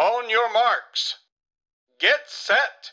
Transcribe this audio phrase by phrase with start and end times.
[0.00, 1.16] On your marks.
[2.02, 2.92] Get set!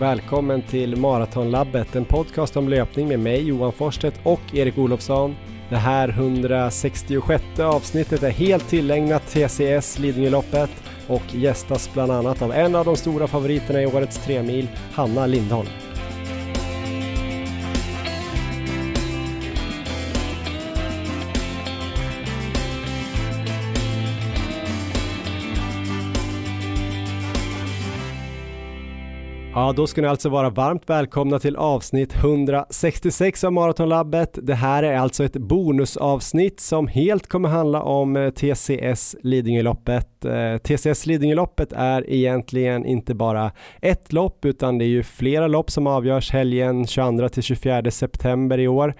[0.00, 5.36] Välkommen till Maratonlabbet, en podcast om löpning med mig Johan Forsstedt och Erik Olofsson.
[5.70, 10.70] Det här 166 avsnittet är helt tillägnat TCS Lidingöloppet
[11.08, 15.68] och gästas bland annat av en av de stora favoriterna i årets tremil, Hanna Lindholm.
[29.58, 34.38] Ja, då ska ni alltså vara varmt välkomna till avsnitt 166 av Maratonlabbet.
[34.42, 40.24] Det här är alltså ett bonusavsnitt som helt kommer handla om eh, TCS Lidingöloppet.
[40.24, 43.52] Eh, TCS Lidingöloppet är egentligen inte bara
[43.82, 48.58] ett lopp utan det är ju flera lopp som avgörs helgen 22 till 24 september
[48.58, 48.94] i år.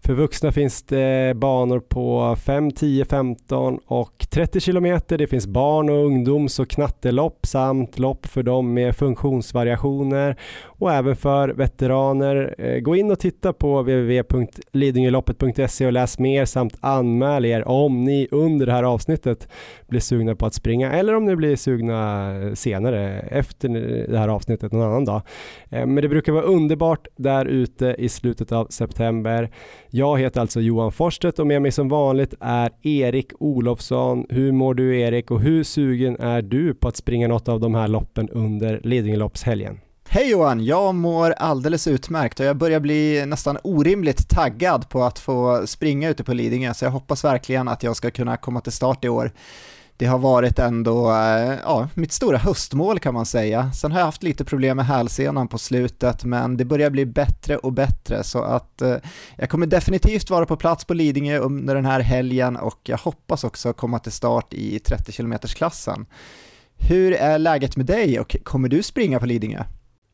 [0.00, 5.18] För vuxna finns det banor på 5, 10, 15 och 30 kilometer.
[5.18, 10.36] Det finns barn och ungdoms och knattelopp samt lopp för dem med funktionsvariationer
[10.78, 12.54] och även för veteraner.
[12.58, 18.28] Eh, gå in och titta på www.lidingöloppet.se och läs mer samt anmäl er om ni
[18.30, 19.48] under det här avsnittet
[19.88, 23.68] blir sugna på att springa eller om ni blir sugna senare efter
[24.08, 25.22] det här avsnittet någon annan dag.
[25.70, 29.50] Eh, men det brukar vara underbart där ute i slutet av september.
[29.90, 34.26] Jag heter alltså Johan Forsstedt och med mig som vanligt är Erik Olofsson.
[34.28, 37.74] Hur mår du Erik och hur sugen är du på att springa något av de
[37.74, 39.78] här loppen under Lidingöloppshelgen?
[40.08, 45.18] Hej Johan, jag mår alldeles utmärkt och jag börjar bli nästan orimligt taggad på att
[45.18, 48.72] få springa ute på Lidingö så jag hoppas verkligen att jag ska kunna komma till
[48.72, 49.32] start i år
[49.96, 53.72] det har varit ändå eh, ja, mitt stora höstmål kan man säga.
[53.72, 57.56] Sen har jag haft lite problem med hälsenan på slutet men det börjar bli bättre
[57.56, 58.96] och bättre så att eh,
[59.36, 63.44] jag kommer definitivt vara på plats på Lidingö under den här helgen och jag hoppas
[63.44, 66.06] också komma till start i 30 km klassen.
[66.78, 69.64] Hur är läget med dig och kommer du springa på Lidingö?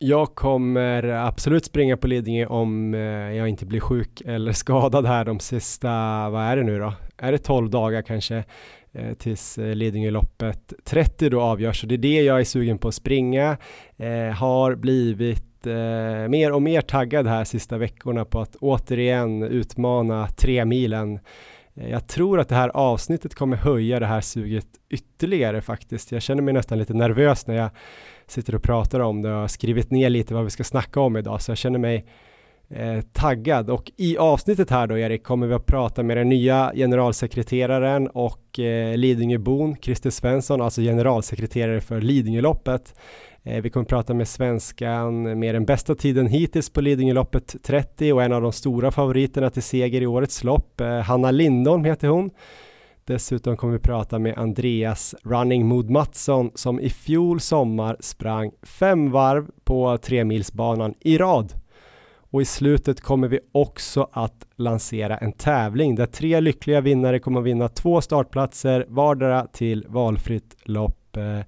[0.04, 3.00] Jag kommer absolut springa på Lidingö om eh,
[3.36, 5.88] jag inte blir sjuk eller skadad här de sista,
[6.30, 6.94] vad är det nu då?
[7.18, 8.44] Är det 12 dagar kanske?
[8.92, 11.82] Eh, tills eh, Lidingöloppet 30 då avgörs.
[11.82, 13.56] Och det är det jag är sugen på att springa.
[13.96, 20.28] Eh, har blivit eh, mer och mer taggad här sista veckorna på att återigen utmana
[20.28, 21.18] tre milen.
[21.74, 26.12] Eh, jag tror att det här avsnittet kommer höja det här suget ytterligare faktiskt.
[26.12, 27.70] Jag känner mig nästan lite nervös när jag
[28.26, 31.16] sitter och pratar om det och har skrivit ner lite vad vi ska snacka om
[31.16, 32.04] idag, så jag känner mig
[32.70, 36.72] eh, taggad och i avsnittet här då Erik kommer vi att prata med den nya
[36.74, 42.94] generalsekreteraren och eh, Lidingöbon Christer Svensson, alltså generalsekreterare för Lidingöloppet.
[43.42, 48.12] Eh, vi kommer att prata med svenskan med den bästa tiden hittills på Lidingöloppet 30
[48.12, 50.80] och en av de stora favoriterna till seger i årets lopp.
[50.80, 52.30] Eh, Hanna Lindholm heter hon.
[53.04, 59.10] Dessutom kommer vi prata med Andreas Running Mood Mattsson som i fjol sommar sprang fem
[59.10, 61.52] varv på tremilsbanan i rad.
[62.32, 67.40] Och i slutet kommer vi också att lansera en tävling där tre lyckliga vinnare kommer
[67.40, 71.16] att vinna två startplatser vardera till valfritt lopp.
[71.16, 71.40] Eh,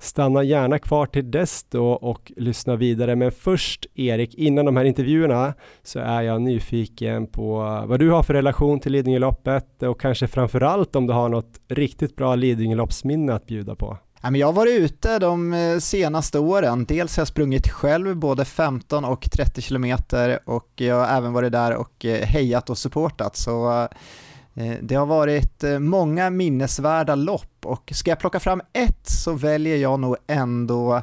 [0.00, 3.16] Stanna gärna kvar till dess då och lyssna vidare.
[3.16, 8.22] Men först Erik, innan de här intervjuerna så är jag nyfiken på vad du har
[8.22, 13.46] för relation till Lidingöloppet och kanske framförallt om du har något riktigt bra Lidingöloppsminne att
[13.46, 13.98] bjuda på.
[14.22, 16.84] Jag har varit ute de eh, senaste åren.
[16.84, 21.52] Dels har jag sprungit själv både 15 och 30 kilometer och jag har även varit
[21.52, 23.36] där och eh, hejat och supportat.
[23.36, 23.88] Så eh,
[24.58, 29.32] Eh, det har varit eh, många minnesvärda lopp och ska jag plocka fram ett så
[29.32, 31.02] väljer jag nog ändå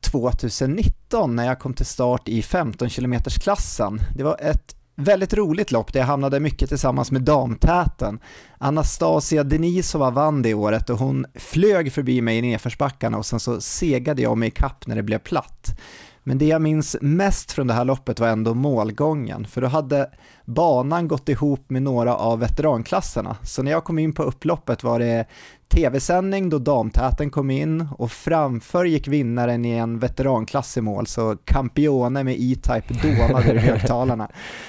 [0.00, 4.00] 2019 när jag kom till start i 15 km klassen.
[4.16, 8.20] Det var ett Väldigt roligt lopp där jag hamnade mycket tillsammans med damtäten.
[8.58, 13.60] Anastasia Denisova vann det året och hon flög förbi mig i nedförsbackarna och sen så
[13.60, 15.80] segade jag mig i kapp när det blev platt.
[16.22, 20.10] Men det jag minns mest från det här loppet var ändå målgången, för då hade
[20.44, 23.36] banan gått ihop med några av veteranklasserna.
[23.42, 25.26] Så när jag kom in på upploppet var det
[25.68, 31.36] tv-sändning då damtäten kom in och framför gick vinnaren i en veteranklass i mål, så
[31.36, 34.28] Campione med E-Type dånade i högtalarna.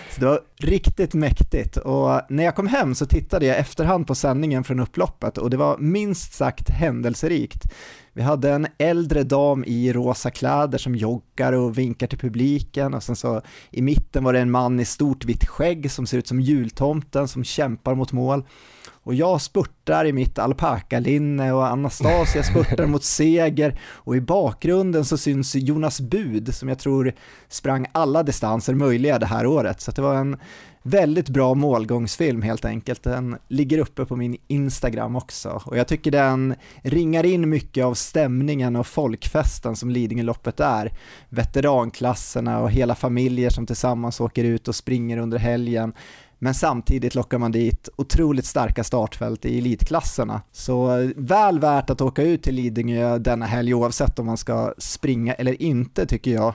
[0.09, 4.15] Så det var riktigt mäktigt och när jag kom hem så tittade jag efterhand på
[4.15, 7.63] sändningen från upploppet och det var minst sagt händelserikt.
[8.13, 13.04] Vi hade en äldre dam i rosa kläder som joggar och vinkar till publiken och
[13.04, 16.28] sen så i mitten var det en man i stort vitt skägg som ser ut
[16.28, 18.44] som jultomten som kämpar mot mål.
[19.04, 25.18] och jag spurtar i mitt alpakalinne och Anastasia spurtar mot seger och i bakgrunden så
[25.18, 27.13] syns Jonas Bud som jag tror
[27.50, 29.81] sprang alla distanser möjliga det här året.
[29.81, 30.38] Så det var en
[30.83, 33.04] väldigt bra målgångsfilm helt enkelt.
[33.04, 37.94] Den ligger uppe på min Instagram också och jag tycker den ringar in mycket av
[37.94, 40.92] stämningen och folkfesten som Lidingöloppet är.
[41.30, 45.94] Veteranklasserna och hela familjer som tillsammans åker ut och springer under helgen.
[46.44, 50.42] Men samtidigt lockar man dit otroligt starka startfält i elitklasserna.
[50.51, 55.34] Så väl värt att åka ut till Lidingö denna helg oavsett om man ska springa
[55.34, 56.54] eller inte tycker jag.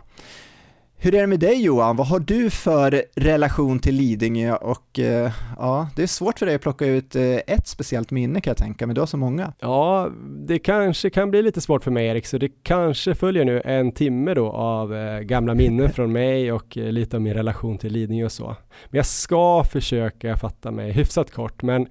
[0.99, 1.97] Hur är det med dig Johan?
[1.97, 4.57] Vad har du för relation till Lidingö?
[4.57, 8.41] Och eh, ja, det är svårt för dig att plocka ut eh, ett speciellt minne
[8.41, 9.53] kan jag tänka, men du har så många.
[9.61, 10.11] Ja,
[10.47, 13.93] det kanske kan bli lite svårt för mig Erik, så det kanske följer nu en
[13.93, 17.93] timme då av eh, gamla minnen från mig och eh, lite av min relation till
[17.93, 18.57] Lidingö och så.
[18.91, 21.87] Men jag ska försöka fatta mig hyfsat kort, men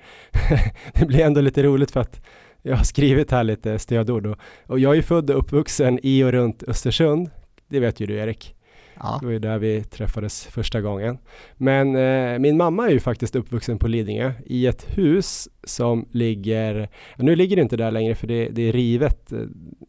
[0.94, 2.22] det blir ändå lite roligt för att
[2.62, 4.38] jag har skrivit här lite stödord och,
[4.68, 7.30] och jag är född och uppvuxen i och runt Östersund.
[7.68, 8.55] Det vet ju du Erik.
[9.00, 9.18] Ja.
[9.20, 11.18] Det var ju där vi träffades första gången.
[11.58, 16.90] Men eh, min mamma är ju faktiskt uppvuxen på Lidingö i ett hus som ligger,
[17.18, 19.40] nu ligger det inte där längre för det, det, är rivet eh,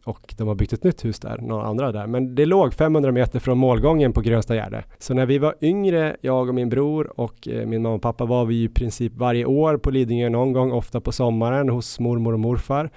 [0.05, 2.07] och de har byggt ett nytt hus där, några andra där.
[2.07, 4.83] Men det låg 500 meter från målgången på Grönstagärde.
[4.99, 8.25] Så när vi var yngre, jag och min bror och eh, min mamma och pappa
[8.25, 12.33] var vi i princip varje år på Lidingö någon gång, ofta på sommaren hos mormor
[12.33, 12.89] och morfar.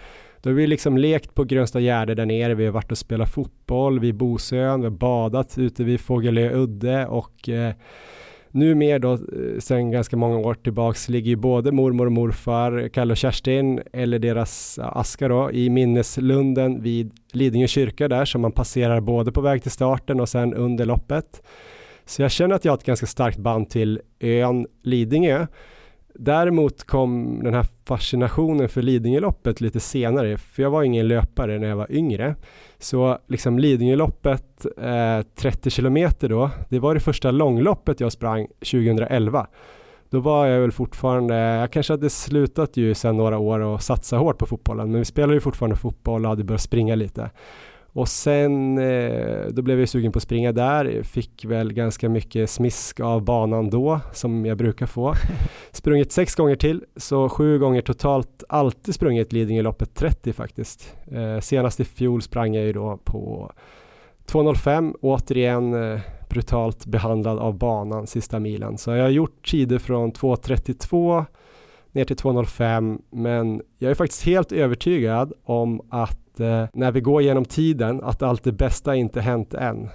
[0.43, 3.31] Då har vi liksom lekt på Grönsta Gärde där nere, vi har varit och spelat
[3.31, 7.75] fotboll vid Bosön, vi har badat ute vid Fågelö udde och eh,
[8.51, 9.19] nu mer då, eh,
[9.59, 14.19] sen ganska många år tillbaks, ligger ju både mormor och morfar, Kalle och Kerstin, eller
[14.19, 19.41] deras eh, aska då, i minneslunden vid Lidingö kyrka där, som man passerar både på
[19.41, 21.43] väg till starten och sen under loppet.
[22.05, 25.47] Så jag känner att jag har ett ganska starkt band till ön Lidingö.
[26.15, 31.69] Däremot kom den här fascinationen för Lidingöloppet lite senare, för jag var ingen löpare när
[31.69, 32.35] jag var yngre.
[32.79, 39.47] Så liksom Lidingöloppet, eh, 30 kilometer då, det var det första långloppet jag sprang 2011.
[40.11, 44.17] Då var jag väl fortfarande, jag kanske hade slutat ju sedan några år och satsa
[44.17, 47.31] hårt på fotbollen, men vi spelade ju fortfarande fotboll och hade börjat springa lite.
[47.93, 52.51] Och sen eh, då blev jag sugen på att springa där, fick väl ganska mycket
[52.51, 55.15] smisk av banan då som jag brukar få.
[55.73, 60.97] Sprungit sex gånger till, så sju gånger totalt, alltid sprungit Lidingöloppet 30 faktiskt.
[61.13, 63.53] Eh, senast i fjol sprang jag ju då på
[64.27, 68.79] 2.05, återigen eh, brutalt behandlad av banan sista milen.
[68.79, 71.25] Så jag har gjort tider från 2.32
[71.93, 77.23] ner till 2.05 men jag är faktiskt helt övertygad om att Eh, när vi går
[77.23, 79.89] genom tiden att allt det bästa inte hänt än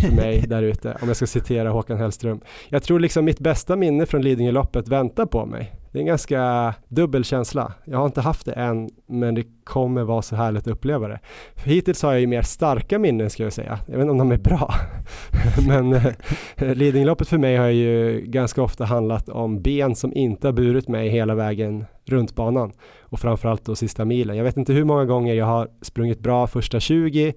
[0.00, 2.40] för mig där ute, om jag ska citera Håkan Hellström.
[2.68, 5.72] Jag tror liksom mitt bästa minne från Lidingöloppet väntar på mig.
[5.94, 7.72] Det är en ganska dubbel känsla.
[7.84, 11.20] Jag har inte haft det än, men det kommer vara så härligt att uppleva det.
[11.54, 13.78] För hittills har jag ju mer starka minnen ska jag säga.
[13.86, 14.74] Jag vet inte om de är bra.
[15.68, 20.52] men eh, Lidingöloppet för mig har ju ganska ofta handlat om ben som inte har
[20.52, 24.36] burit mig hela vägen runt banan och framförallt då sista milen.
[24.36, 27.34] Jag vet inte hur många gånger jag har sprungit bra första 20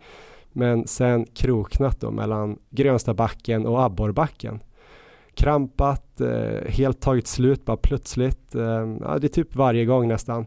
[0.57, 4.59] men sen kroknat då mellan Grönstabacken och Abborrbacken.
[5.33, 8.55] Krampat, eh, helt tagit slut bara plötsligt.
[8.55, 10.45] Eh, ja, det är typ varje gång nästan.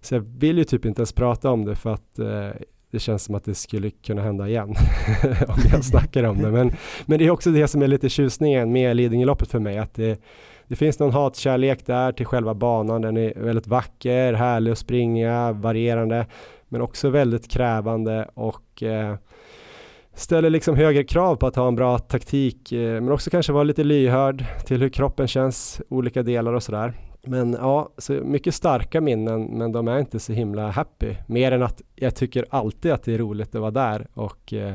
[0.00, 2.50] Så jag vill ju typ inte ens prata om det för att eh,
[2.90, 4.68] det känns som att det skulle kunna hända igen
[5.48, 6.50] om jag snackar om det.
[6.50, 6.72] Men,
[7.06, 10.20] men det är också det som är lite tjusningen med Lidingöloppet för mig, att det,
[10.68, 13.02] det finns någon hatkärlek där till själva banan.
[13.02, 16.26] Den är väldigt vacker, härlig att springa, varierande,
[16.68, 19.16] men också väldigt krävande och eh,
[20.18, 23.64] ställer liksom högre krav på att ha en bra taktik, eh, men också kanske vara
[23.64, 26.92] lite lyhörd till hur kroppen känns, olika delar och sådär.
[27.26, 31.14] Men ja, så mycket starka minnen, men de är inte så himla happy.
[31.26, 34.74] Mer än att jag tycker alltid att det är roligt att vara där och eh,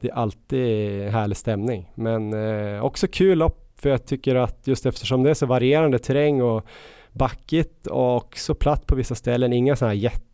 [0.00, 1.92] det är alltid härlig stämning.
[1.94, 5.98] Men eh, också kul lopp, för jag tycker att just eftersom det är så varierande
[5.98, 6.66] terräng och
[7.12, 10.33] backigt och så platt på vissa ställen, inga sådana här jätte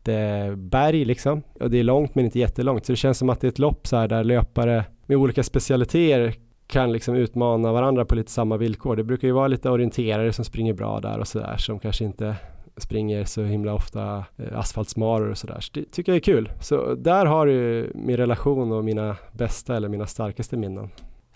[0.56, 1.42] berg liksom.
[1.60, 3.58] Och det är långt men inte jättelångt, så det känns som att det är ett
[3.58, 6.34] lopp så här där löpare med olika specialiteter
[6.66, 8.96] kan liksom utmana varandra på lite samma villkor.
[8.96, 12.36] Det brukar ju vara lite orienterare som springer bra där och sådär som kanske inte
[12.76, 15.60] springer så himla ofta eh, asfaltsmaror och sådär.
[15.60, 16.50] Så det tycker jag är kul.
[16.60, 20.90] Så där har du min relation och mina bästa eller mina starkaste minnen.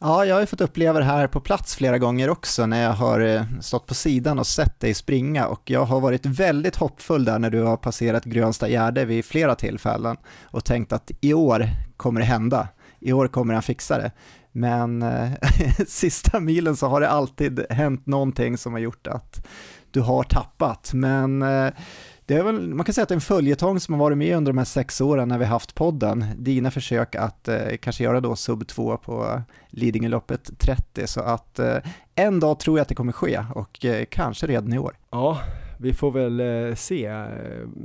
[0.07, 2.93] Ja, jag har ju fått uppleva det här på plats flera gånger också när jag
[2.93, 7.25] har eh, stått på sidan och sett dig springa och jag har varit väldigt hoppfull
[7.25, 11.69] där när du har passerat Grönsta Gärde vid flera tillfällen och tänkt att i år
[11.97, 12.69] kommer det hända,
[13.01, 14.13] i år kommer han fixa det.
[14.53, 15.31] Men eh,
[15.89, 19.47] sista milen så har det alltid hänt någonting som har gjort att
[19.91, 20.91] du har tappat.
[20.95, 21.73] Men eh,
[22.27, 24.37] det är väl, man kan säga att det är en följetong som har varit med
[24.37, 26.25] under de här sex åren när vi haft podden.
[26.37, 31.77] Dina försök att eh, kanske göra då sub 2 på Lidingöloppet 30, så att eh,
[32.15, 34.97] en dag tror jag att det kommer ske och eh, kanske redan i år.
[35.11, 35.41] Ja,
[35.79, 37.07] vi får väl eh, se.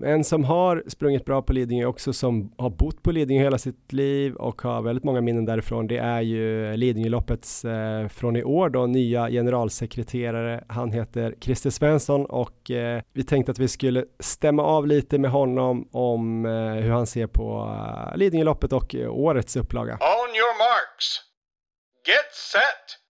[0.03, 3.93] En som har sprungit bra på Lidingö också, som har bott på Lidingö hela sitt
[3.93, 8.69] liv och har väldigt många minnen därifrån, det är ju Lidingöloppets eh, från i år
[8.69, 10.63] då, nya generalsekreterare.
[10.67, 15.31] Han heter Christer Svensson och eh, vi tänkte att vi skulle stämma av lite med
[15.31, 17.75] honom om eh, hur han ser på
[18.12, 19.93] eh, Lidingöloppet och eh, årets upplaga.
[19.93, 21.22] On your marks.
[22.08, 23.09] Get set!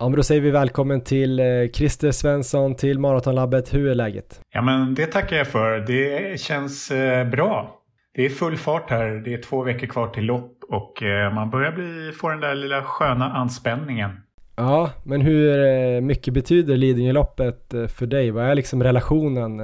[0.00, 3.74] Ja, men då säger vi välkommen till eh, Christer Svensson till Maratonlabbet.
[3.74, 4.40] Hur är läget?
[4.52, 5.78] Ja, men det tackar jag för.
[5.78, 7.74] Det känns eh, bra.
[8.14, 9.22] Det är full fart här.
[9.24, 12.54] Det är två veckor kvar till lopp och eh, man börjar bli, få den där
[12.54, 14.10] lilla sköna anspänningen.
[14.56, 18.30] Ja, men hur mycket betyder Lidingöloppet för dig?
[18.30, 19.56] Vad är liksom relationen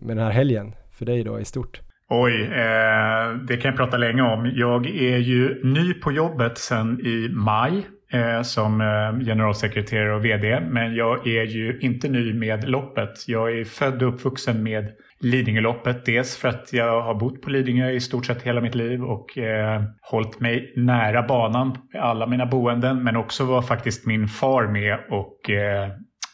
[0.00, 1.80] med den här helgen för dig då i stort?
[2.10, 4.52] Oj, eh, det kan jag prata länge om.
[4.54, 10.60] Jag är ju ny på jobbet sedan i maj eh, som eh, generalsekreterare och VD.
[10.60, 13.28] Men jag är ju inte ny med loppet.
[13.28, 16.04] Jag är född och uppvuxen med Lidingöloppet.
[16.04, 19.38] Dels för att jag har bott på Lidingö i stort sett hela mitt liv och
[19.38, 23.02] eh, hållit mig nära banan med alla mina boenden.
[23.02, 25.88] Men också var faktiskt min far med och eh,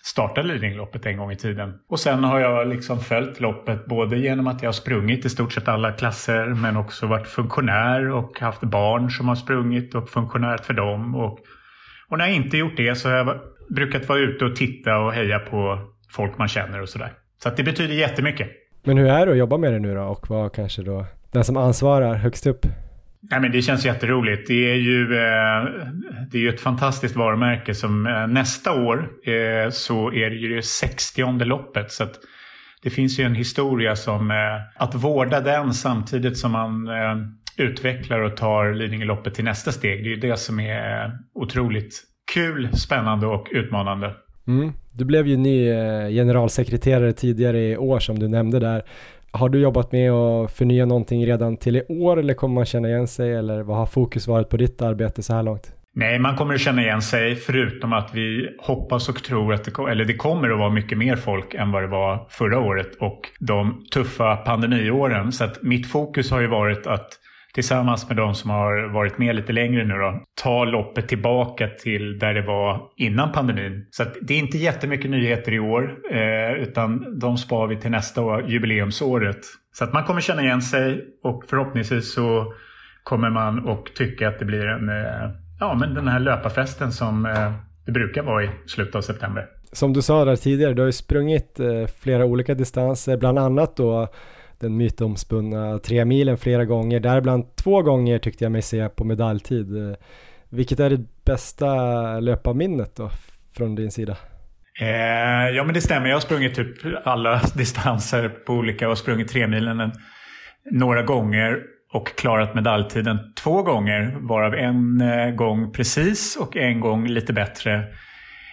[0.04, 1.74] startade Lidingöloppet en gång i tiden.
[1.88, 5.52] Och sen har jag liksom följt loppet både genom att jag har sprungit i stort
[5.52, 10.64] sett alla klasser men också varit funktionär och haft barn som har sprungit och funktionärt
[10.64, 11.14] för dem.
[11.14, 11.38] Och
[12.08, 15.12] och när jag inte gjort det så har jag brukat vara ute och titta och
[15.12, 15.78] heja på
[16.10, 17.12] folk man känner och sådär.
[17.42, 18.48] Så att det betyder jättemycket.
[18.84, 21.44] Men hur är det att jobba med det nu då och vara kanske då den
[21.44, 22.66] som ansvarar högst upp?
[23.30, 24.48] Nej, men det känns jätteroligt.
[24.48, 25.64] Det är ju, eh,
[26.30, 30.56] det är ju ett fantastiskt varumärke som eh, nästa år eh, så är det ju
[30.56, 31.92] det 60 loppet.
[31.92, 32.06] Så
[32.82, 34.32] det finns ju en historia som
[34.76, 36.88] att vårda den samtidigt som man
[37.56, 40.04] utvecklar och tar Lidingöloppet till nästa steg.
[40.04, 42.02] Det är ju det som är otroligt
[42.34, 44.14] kul, spännande och utmanande.
[44.46, 44.72] Mm.
[44.92, 48.82] Du blev ju ny eh, generalsekreterare tidigare i år som du nämnde där.
[49.30, 52.88] Har du jobbat med att förnya någonting redan till i år eller kommer man känna
[52.88, 55.72] igen sig eller vad har fokus varit på ditt arbete så här långt?
[55.96, 59.90] Nej, man kommer att känna igen sig förutom att vi hoppas och tror att det,
[59.90, 63.20] eller det kommer att vara mycket mer folk än vad det var förra året och
[63.40, 65.32] de tuffa pandemiåren.
[65.32, 67.08] Så att mitt fokus har ju varit att
[67.54, 72.18] tillsammans med de som har varit med lite längre nu då, ta loppet tillbaka till
[72.18, 73.86] där det var innan pandemin.
[73.90, 78.22] Så det är inte jättemycket nyheter i år, eh, utan de spar vi till nästa
[78.22, 79.40] år, jubileumsåret.
[79.72, 82.52] Så att man kommer känna igen sig och förhoppningsvis så
[83.02, 85.30] kommer man och tycka att det blir en, eh,
[85.60, 87.52] ja men den här löparfesten som eh,
[87.86, 89.46] det brukar vara i slutet av september.
[89.72, 93.76] Som du sa där tidigare, du har ju sprungit eh, flera olika distanser, bland annat
[93.76, 94.08] då
[94.60, 99.76] den mytomspunna tre milen flera gånger, däribland två gånger tyckte jag mig se på medaljtid.
[99.76, 99.96] Eh,
[100.48, 101.74] vilket är det bästa
[102.20, 103.10] löparminnet då
[103.56, 104.16] från din sida?
[104.80, 109.28] Eh, ja men det stämmer, jag har sprungit typ alla distanser på olika och sprungit
[109.28, 109.92] tre milen
[110.70, 117.06] några gånger och klarat medaljtiden två gånger, varav en eh, gång precis och en gång
[117.06, 117.74] lite bättre.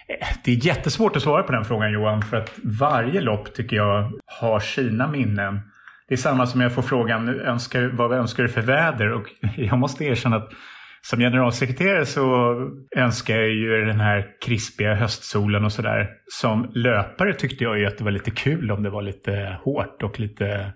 [0.08, 3.76] Eh, det är jättesvårt att svara på den frågan Johan, för att varje lopp tycker
[3.76, 5.60] jag har sina minnen.
[6.12, 9.12] Det är samma som jag får frågan, önskar, vad önskar du för väder?
[9.12, 9.22] Och
[9.56, 10.52] jag måste erkänna att
[11.02, 12.56] som generalsekreterare så
[12.96, 16.10] önskar jag ju den här krispiga höstsolen och sådär.
[16.26, 20.02] Som löpare tyckte jag ju att det var lite kul om det var lite hårt
[20.02, 20.72] och lite,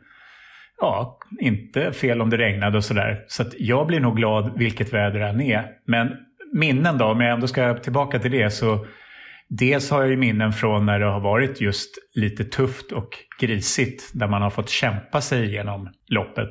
[0.81, 3.25] ja, inte fel om det regnade och sådär.
[3.29, 5.67] Så att jag blir nog glad vilket väder det än är.
[5.87, 6.17] Men
[6.53, 8.87] minnen då, om jag ändå ska tillbaka till det så
[9.49, 13.09] Dels har jag ju minnen från när det har varit just lite tufft och
[13.41, 16.51] grisigt där man har fått kämpa sig igenom loppet.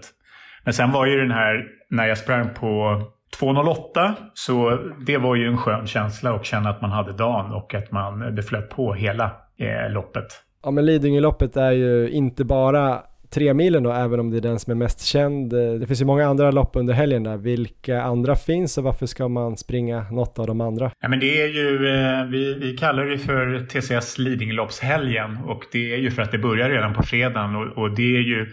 [0.63, 3.01] Men sen var ju den här när jag sprang på
[3.39, 7.73] 2.08 så det var ju en skön känsla att känna att man hade dagen och
[7.73, 10.27] att man, det flöt på hela eh, loppet.
[10.63, 13.01] Ja men Lidingöloppet är ju inte bara
[13.35, 15.53] tre milen då, även om det är den som är mest känd.
[15.53, 17.37] Eh, det finns ju många andra lopp under helgen där.
[17.37, 20.91] Vilka andra finns och varför ska man springa något av de andra?
[20.99, 25.93] Ja, men det är ju, eh, vi, vi kallar det för TCS Lidingöloppshelgen och det
[25.93, 28.47] är ju för att det börjar redan på fredagen och, och det är ju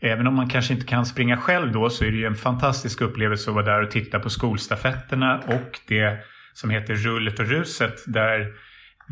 [0.00, 3.00] Även om man kanske inte kan springa själv då så är det ju en fantastisk
[3.00, 6.18] upplevelse att vara där och titta på skolstafetterna och det
[6.52, 8.46] som heter Rullet och ruset där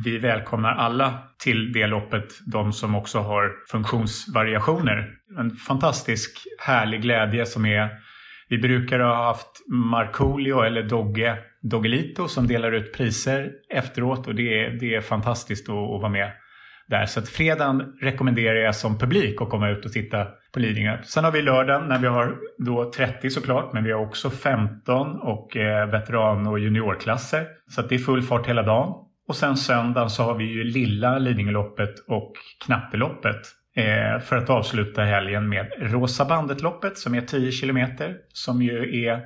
[0.04, 5.11] vi välkomnar alla till det loppet, de som också har funktionsvariationer.
[5.38, 7.90] En fantastisk härlig glädje som är
[8.52, 14.64] vi brukar ha haft Markoolio eller Dogge, Doggelito som delar ut priser efteråt och det
[14.64, 16.30] är, det är fantastiskt att, att vara med.
[16.88, 17.06] där.
[17.06, 20.99] Så att fredagen rekommenderar jag som publik att komma ut och titta på Lidingö.
[21.02, 25.20] Sen har vi lördagen när vi har då 30 såklart, men vi har också 15
[25.20, 27.46] och eh, veteran och juniorklasser.
[27.68, 28.94] Så att det är full fart hela dagen.
[29.29, 32.33] Och sen söndag så har vi ju lilla Lidingöloppet och
[32.64, 33.41] Knappeloppet.
[33.76, 39.21] eh, för att avsluta helgen med Rosa bandet-loppet som är 10 kilometer som ju är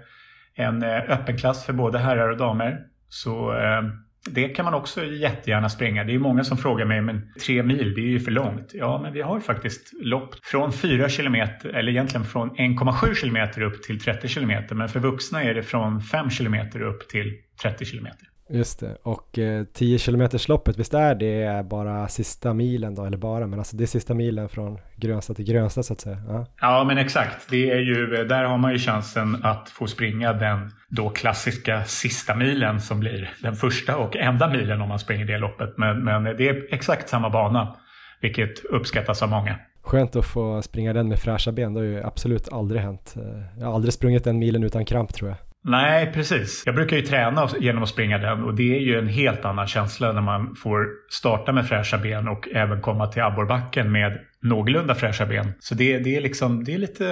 [0.54, 2.78] en eh, öppen klass för både herrar och damer.
[3.08, 3.82] Så eh,
[4.30, 6.04] det kan man också jättegärna springa.
[6.04, 8.70] Det är många som frågar mig, men tre mil, det är ju för långt.
[8.74, 13.82] Ja, men vi har faktiskt lopp från 4 kilometer, eller egentligen från 1,7 kilometer upp
[13.82, 14.74] till 30 kilometer.
[14.74, 18.28] Men för vuxna är det från 5 kilometer upp till 30 kilometer.
[18.48, 23.16] Just det, och eh, 10 km loppet, visst är det bara sista milen då, eller
[23.16, 26.22] bara, men alltså det är sista milen från Grönstad till Grönstad så att säga.
[26.28, 27.50] Ja, ja men exakt.
[27.50, 32.34] Det är ju, där har man ju chansen att få springa den då klassiska sista
[32.34, 35.74] milen som blir den första och enda milen om man springer det loppet.
[35.76, 37.76] Men, men det är exakt samma bana,
[38.20, 39.58] vilket uppskattas av många.
[39.82, 43.14] Skönt att få springa den med fräscha ben, det har ju absolut aldrig hänt.
[43.58, 45.38] Jag har aldrig sprungit den milen utan kramp tror jag.
[45.68, 46.62] Nej, precis.
[46.66, 49.66] Jag brukar ju träna genom att springa den och det är ju en helt annan
[49.66, 54.94] känsla när man får starta med fräscha ben och även komma till abborrbacken med någorlunda
[54.94, 55.52] fräscha ben.
[55.58, 57.04] Så det, det, är, liksom, det är lite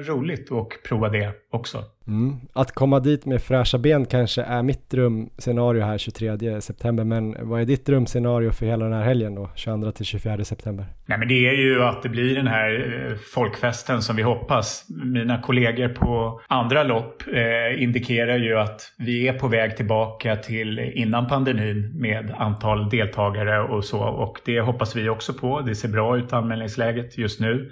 [0.00, 1.84] roligt att prova det också.
[2.08, 2.36] Mm.
[2.52, 7.60] Att komma dit med fräscha ben kanske är mitt drömscenario här 23 september, men vad
[7.60, 10.86] är ditt drömscenario för hela den här helgen då, 22 till 24 september?
[11.06, 14.86] Nej, men det är ju att det blir den här eh, folkfesten som vi hoppas.
[14.88, 20.78] Mina kollegor på andra lopp eh, indikerar ju att vi är på väg tillbaka till
[20.78, 25.60] innan pandemin med antal deltagare och så och det hoppas vi också på.
[25.60, 27.70] Det ser bra ut anmälningsläget just nu.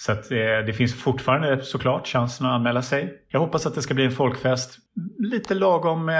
[0.00, 0.36] Så att, eh,
[0.66, 3.14] det finns fortfarande såklart chansen att anmäla sig.
[3.28, 4.78] Jag hoppas att det ska bli en folkfest.
[5.18, 6.14] Lite lagom eh,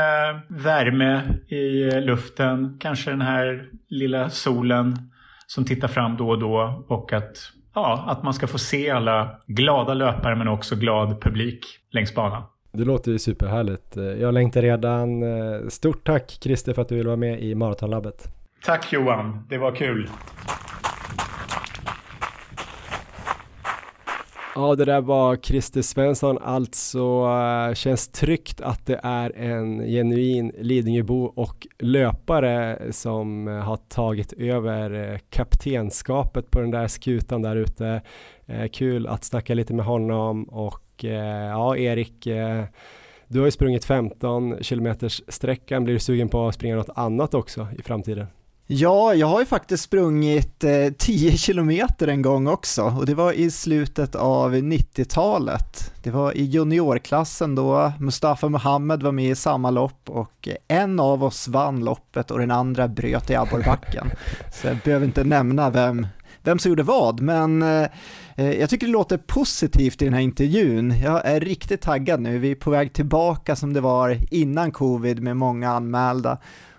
[0.49, 2.77] värme i luften.
[2.81, 4.97] Kanske den här lilla solen
[5.47, 6.85] som tittar fram då och då.
[6.89, 11.61] Och att, ja, att man ska få se alla glada löpare men också glad publik
[11.91, 12.43] längs banan.
[12.73, 13.97] Det låter ju superhärligt.
[13.97, 15.23] Jag längtar redan.
[15.71, 18.29] Stort tack Christer för att du vill vara med i Maratonlabbet.
[18.65, 20.09] Tack Johan, det var kul.
[24.59, 27.27] Ja, det där var Christer Svensson, alltså
[27.69, 34.33] äh, känns tryggt att det är en genuin Lidingöbo och löpare som eh, har tagit
[34.33, 38.03] över eh, kaptenskapet på den där skutan där ute.
[38.73, 41.05] kul att snacka lite med honom och
[41.51, 42.25] ja, Erik,
[43.29, 45.85] du har ju sprungit 15 kilometers sträckan.
[45.85, 48.27] Blir du sugen på att springa något annat också i framtiden?
[48.71, 53.33] Ja, jag har ju faktiskt sprungit eh, 10 kilometer en gång också och det var
[53.33, 55.93] i slutet av 90-talet.
[56.03, 61.25] Det var i juniorklassen då, Mustafa Mohammed var med i samma lopp och en av
[61.25, 64.11] oss vann loppet och den andra bröt i abborrbacken.
[64.53, 66.07] Så jag behöver inte nämna vem,
[66.43, 67.89] vem som gjorde vad, men eh,
[68.37, 70.95] jag tycker det låter positivt i den här intervjun.
[71.03, 75.23] Jag är riktigt taggad nu, vi är på väg tillbaka som det var innan covid
[75.23, 76.39] med många anmälda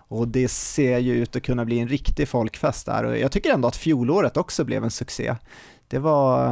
[0.10, 3.54] och det ser ju ut att kunna bli en riktig folkfest där och jag tycker
[3.54, 5.36] ändå att fjolåret också blev en succé.
[5.88, 6.52] Det var,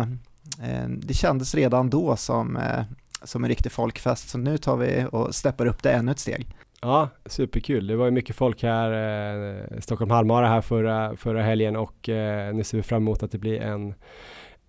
[0.62, 2.84] eh, det kändes redan då som, eh,
[3.24, 6.48] som en riktig folkfest så nu tar vi och steppar upp det ännu ett steg.
[6.82, 7.88] Ja, superkul.
[7.88, 12.54] Det var ju mycket folk här, eh, Stockholm Halmara här förra, förra helgen och eh,
[12.56, 13.93] nu ser vi fram emot att det blir en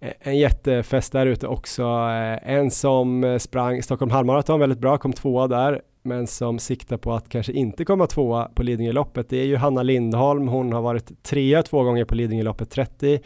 [0.00, 1.82] en jättefest där ute också.
[1.82, 6.96] Eh, en som eh, sprang Stockholm halvmaraton väldigt bra, kom tvåa där men som siktar
[6.96, 10.48] på att kanske inte komma tvåa på Lidingöloppet, det är ju Hanna Lindholm.
[10.48, 13.20] Hon har varit trea två gånger på Lidingöloppet 30.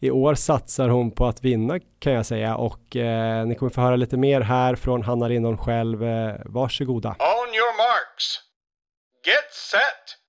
[0.00, 3.80] I år satsar hon på att vinna kan jag säga och eh, ni kommer få
[3.80, 6.04] höra lite mer här från Hanna Lindholm själv.
[6.04, 7.08] Eh, varsågoda.
[7.08, 8.40] On your marks.
[9.26, 10.26] Get set.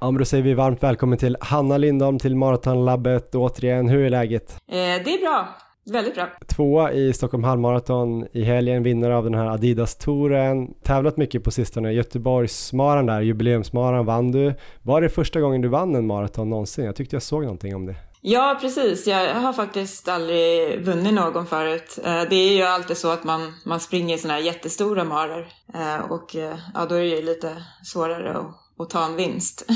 [0.00, 3.88] Ja, men då säger vi varmt välkommen till Hanna Lindholm till Maratonlabbet återigen.
[3.88, 4.52] Hur är läget?
[4.68, 5.48] Eh, det är bra.
[5.86, 6.28] Väldigt bra.
[6.46, 10.74] Tvåa i Stockholm halvmaraton i helgen, vinnare av den här Adidas-touren.
[10.82, 11.92] Tävlat mycket på sistone.
[11.92, 14.54] Göteborgsmaran där, jubileumsmaran vann du.
[14.82, 16.84] Var det första gången du vann en maraton någonsin?
[16.84, 17.94] Jag tyckte jag såg någonting om det.
[18.20, 19.06] Ja, precis.
[19.06, 21.98] Jag har faktiskt aldrig vunnit någon förut.
[22.04, 25.46] Eh, det är ju alltid så att man, man springer sådana här jättestora maror.
[25.74, 28.46] Eh, och eh, ja, då är det ju lite svårare att,
[28.78, 29.66] att ta en vinst.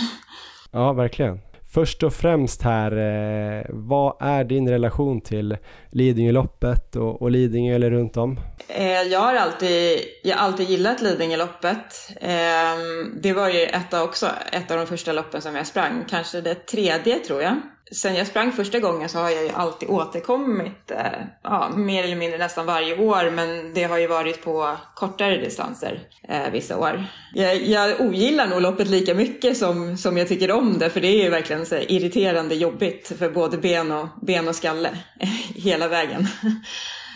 [0.70, 1.40] Ja, verkligen.
[1.78, 5.56] Först och främst här, eh, vad är din relation till
[5.90, 8.40] Lidingöloppet och, och Lidingö eller runt om?
[8.68, 12.10] Eh, jag har alltid, jag har alltid gillat Lidingöloppet.
[12.20, 12.78] Eh,
[13.22, 16.40] det var ju ett av, också ett av de första loppen som jag sprang, kanske
[16.40, 17.56] det tredje tror jag
[17.92, 20.96] sen jag sprang första gången så har jag ju alltid återkommit, eh,
[21.42, 26.00] ja, mer eller mindre nästan varje år, men det har ju varit på kortare distanser
[26.28, 27.04] eh, vissa år.
[27.34, 31.08] Jag, jag ogillar nog loppet lika mycket som, som jag tycker om det, för det
[31.08, 34.90] är ju verkligen så irriterande jobbigt för både ben och, ben och skalle
[35.54, 36.26] hela vägen.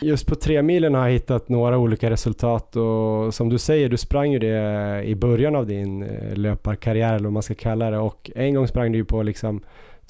[0.02, 3.96] Just på tre milen har jag hittat några olika resultat och som du säger, du
[3.96, 7.98] sprang ju det i början av din eh, löparkarriär eller vad man ska kalla det
[7.98, 9.62] och en gång sprang du ju på liksom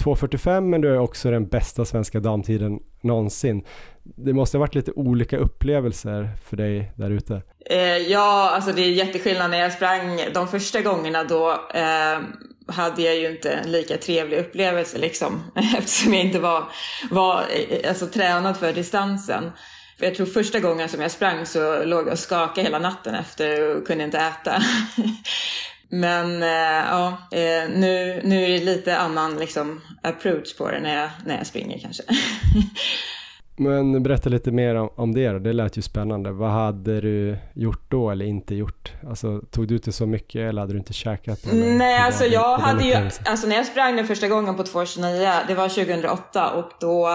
[0.03, 3.65] 2.45 men du är också den bästa svenska damtiden någonsin.
[4.03, 7.43] Det måste ha varit lite olika upplevelser för dig där ute.
[7.71, 9.51] Eh, ja, alltså det är jätteskillnad.
[9.51, 12.21] När jag sprang de första gångerna då eh,
[12.67, 15.43] hade jag ju inte en lika trevlig upplevelse liksom.
[15.79, 16.65] Eftersom jag inte var,
[17.11, 19.51] var eh, alltså, tränad för distansen.
[19.99, 23.15] För jag tror första gången som jag sprang så låg jag och skakade hela natten
[23.15, 24.63] efter och kunde inte äta.
[25.95, 26.49] Men eh,
[26.91, 31.37] ja, eh, nu, nu är det lite annan liksom, approach på det när jag, när
[31.37, 32.03] jag springer kanske.
[33.57, 36.31] Men berätta lite mer om, om det då, det lät ju spännande.
[36.31, 38.93] Vad hade du gjort då eller inte gjort?
[39.09, 41.47] Alltså tog du inte så mycket eller hade du inte käkat?
[41.47, 41.75] Eller?
[41.75, 45.55] Nej, alltså jag hade ju, alltså när jag sprang den första gången på 2.29, det
[45.55, 47.09] var 2008 och då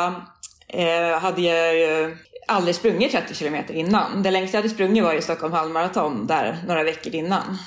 [0.67, 4.23] eh, hade jag ju aldrig sprungit 30 kilometer innan.
[4.23, 7.57] Det längsta jag hade sprungit var ju Stockholm halvmaraton där några veckor innan.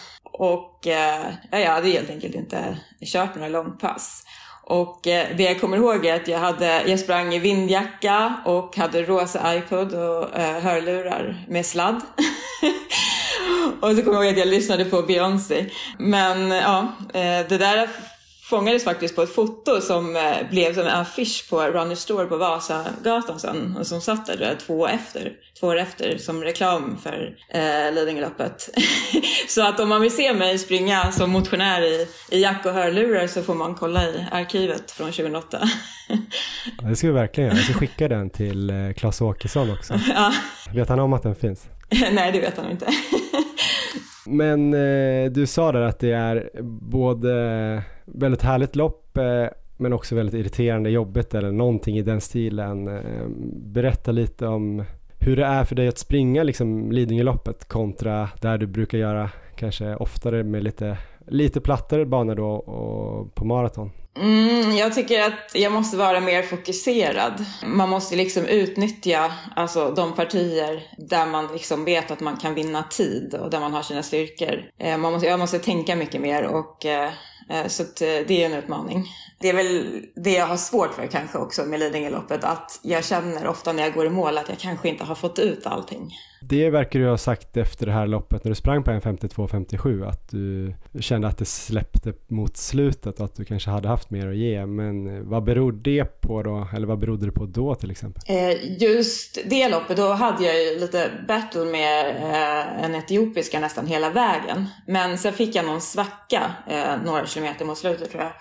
[0.41, 4.25] Och eh, jag hade helt enkelt inte kört några långpass.
[4.65, 8.77] Och eh, det jag kommer ihåg är att jag, hade, jag sprang i vindjacka och
[8.77, 12.01] hade rosa iPod och eh, hörlurar med sladd.
[13.81, 15.67] och så kommer jag ihåg att jag lyssnade på Beyoncé.
[15.99, 17.91] Men ja, eh, det där
[18.51, 22.37] fångades faktiskt på ett foto som eh, blev som en affisch på Runner Store på
[22.37, 27.95] Vasagatan sen och som satt där två, efter, två år efter som reklam för eh,
[27.95, 28.69] Lidingöloppet.
[29.49, 33.27] så att om man vill se mig springa som motionär i, i jack och hörlurar
[33.27, 35.61] så får man kolla i arkivet från 2008.
[36.83, 37.59] det ska vi verkligen göra.
[37.59, 39.95] Jag ska skicka den till eh, Claes Åkesson också.
[40.15, 40.33] ja.
[40.75, 41.69] Vet han om att den finns?
[42.13, 42.87] Nej, det vet han inte.
[44.27, 46.51] Men eh, du sa där att det är
[46.91, 47.83] både
[48.15, 49.47] väldigt härligt lopp eh,
[49.77, 52.89] men också väldigt irriterande jobbigt eller någonting i den stilen.
[52.89, 54.85] Eh, berätta lite om
[55.21, 59.95] hur det är för dig att springa liksom Lidingöloppet kontra där du brukar göra kanske
[59.95, 63.91] oftare med lite, lite plattare banor då och på maraton.
[64.17, 67.45] Mm, jag tycker att jag måste vara mer fokuserad.
[67.67, 72.83] Man måste liksom utnyttja alltså, de partier där man liksom vet att man kan vinna
[72.83, 74.65] tid och där man har sina styrkor.
[74.79, 77.11] Eh, man måste, jag måste tänka mycket mer och Eh,
[77.51, 79.07] Eh, så eh, det är en utmaning.
[79.39, 83.47] Det är väl det jag har svårt för kanske också med Lidingöloppet, att jag känner
[83.47, 86.13] ofta när jag går i mål att jag kanske inte har fått ut allting.
[86.43, 90.29] Det verkar du ha sagt efter det här loppet när du sprang på 1.52.57 att
[90.31, 94.37] du kände att det släppte mot slutet och att du kanske hade haft mer att
[94.37, 94.67] ge.
[94.67, 96.69] Men eh, vad beror det på då?
[96.75, 98.23] Eller vad berodde det på då till exempel?
[98.27, 103.87] Eh, just det loppet, då hade jag ju lite battle med eh, en etiopiska nästan
[103.87, 104.67] hela vägen.
[104.87, 106.51] Men sen fick jag någon svacka
[107.05, 108.33] några kilometer mot slutet tror jag.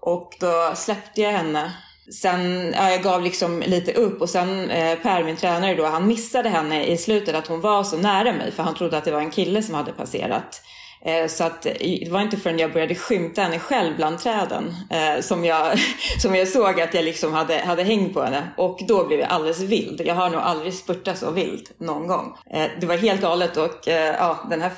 [0.00, 1.72] Och då släppte jag henne.
[2.14, 6.06] Sen, ja, jag gav liksom lite upp och sen eh, Per, min tränare då, han
[6.06, 9.12] missade henne i slutet att hon var så nära mig för han trodde att det
[9.12, 10.62] var en kille som hade passerat.
[11.04, 15.20] Eh, så att det var inte förrän jag började skymta henne själv bland träden eh,
[15.20, 15.78] som, jag,
[16.18, 18.48] som jag såg att jag liksom hade, hade häng på henne.
[18.56, 20.02] Och då blev jag alldeles vild.
[20.04, 22.36] Jag har nog aldrig spurtat så vild någon gång.
[22.50, 24.72] Eh, det var helt galet och eh, ja, den här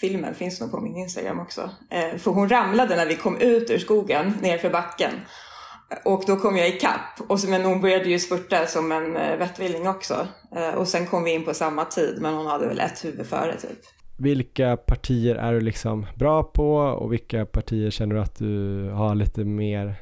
[0.00, 1.70] filmen finns nog på min Instagram också.
[1.90, 5.12] Eh, för hon ramlade när vi kom ut ur skogen nerför backen.
[6.04, 7.20] Och då kom jag ikapp.
[7.28, 10.26] Och så, men hon började ju spurta som en eh, vettvilling också.
[10.56, 13.26] Eh, och sen kom vi in på samma tid, men hon hade väl ett huvud
[13.26, 13.78] före typ.
[14.18, 19.14] Vilka partier är du liksom bra på och vilka partier känner du att du har
[19.14, 19.94] lite mer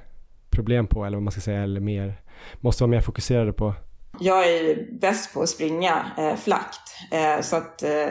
[0.50, 2.20] problem på eller vad man ska säga, eller mer,
[2.60, 3.74] måste vara mer fokuserad på?
[4.20, 6.80] Jag är bäst på att springa eh, flakt.
[7.12, 8.08] Eh, så att eh,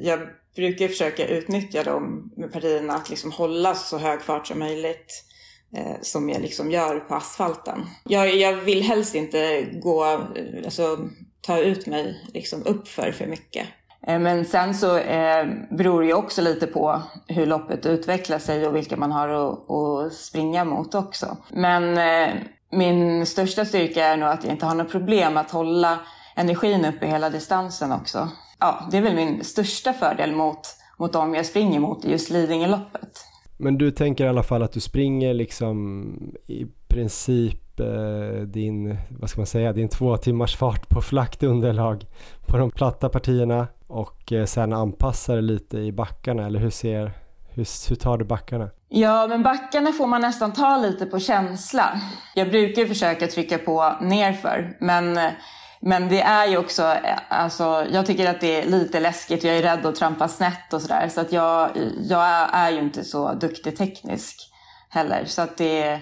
[0.00, 0.20] jag
[0.56, 5.24] brukar försöka utnyttja de partierna att liksom hålla så hög fart som möjligt
[5.74, 7.86] eh, som jag liksom gör på asfalten.
[8.04, 10.04] Jag, jag vill helst inte gå,
[10.64, 10.98] alltså
[11.40, 13.66] ta ut mig liksom uppför för mycket.
[14.06, 18.66] Eh, men sen så eh, beror det ju också lite på hur loppet utvecklar sig
[18.66, 21.36] och vilka man har att, att springa mot också.
[21.52, 22.34] Men eh,
[22.70, 25.98] min största styrka är nog att jag inte har något problem att hålla
[26.36, 30.60] energin uppe hela distansen också ja, det är väl min största fördel mot,
[30.98, 33.25] mot dem jag springer mot i just Lidingöloppet.
[33.56, 39.30] Men du tänker i alla fall att du springer liksom i princip eh, din, vad
[39.30, 42.06] ska man säga, din två timmars fart på flackt underlag
[42.46, 47.12] på de platta partierna och eh, sen anpassar lite i backarna eller hur ser,
[47.54, 48.70] Hur, hur tar du backarna?
[48.88, 52.00] Ja, men backarna får man nästan ta lite på känsla.
[52.34, 55.30] Jag brukar försöka trycka på nerför, men eh,
[55.86, 59.44] men det är ju också, eh, alltså, jag tycker att det är lite läskigt.
[59.44, 61.08] Jag är rädd att trampa snett och sådär.
[61.08, 61.70] Så att jag,
[62.00, 64.52] jag är ju inte så duktig teknisk
[64.88, 65.24] heller.
[65.26, 66.00] Så att det,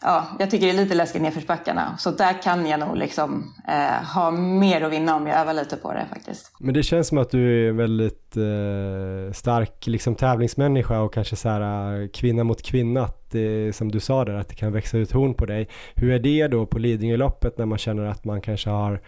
[0.00, 1.96] ja, jag tycker det är lite läskigt nedförsbackarna.
[1.98, 5.76] Så där kan jag nog liksom eh, ha mer att vinna om jag övar lite
[5.76, 6.52] på det faktiskt.
[6.60, 11.36] Men det känns som att du är en väldigt eh, stark liksom, tävlingsmänniska och kanske
[11.36, 13.04] så här eh, kvinna mot kvinna.
[13.04, 15.68] Att det, som du sa där, att det kan växa ut horn på dig.
[15.94, 19.00] Hur är det då på Lidingöloppet när man känner att man kanske har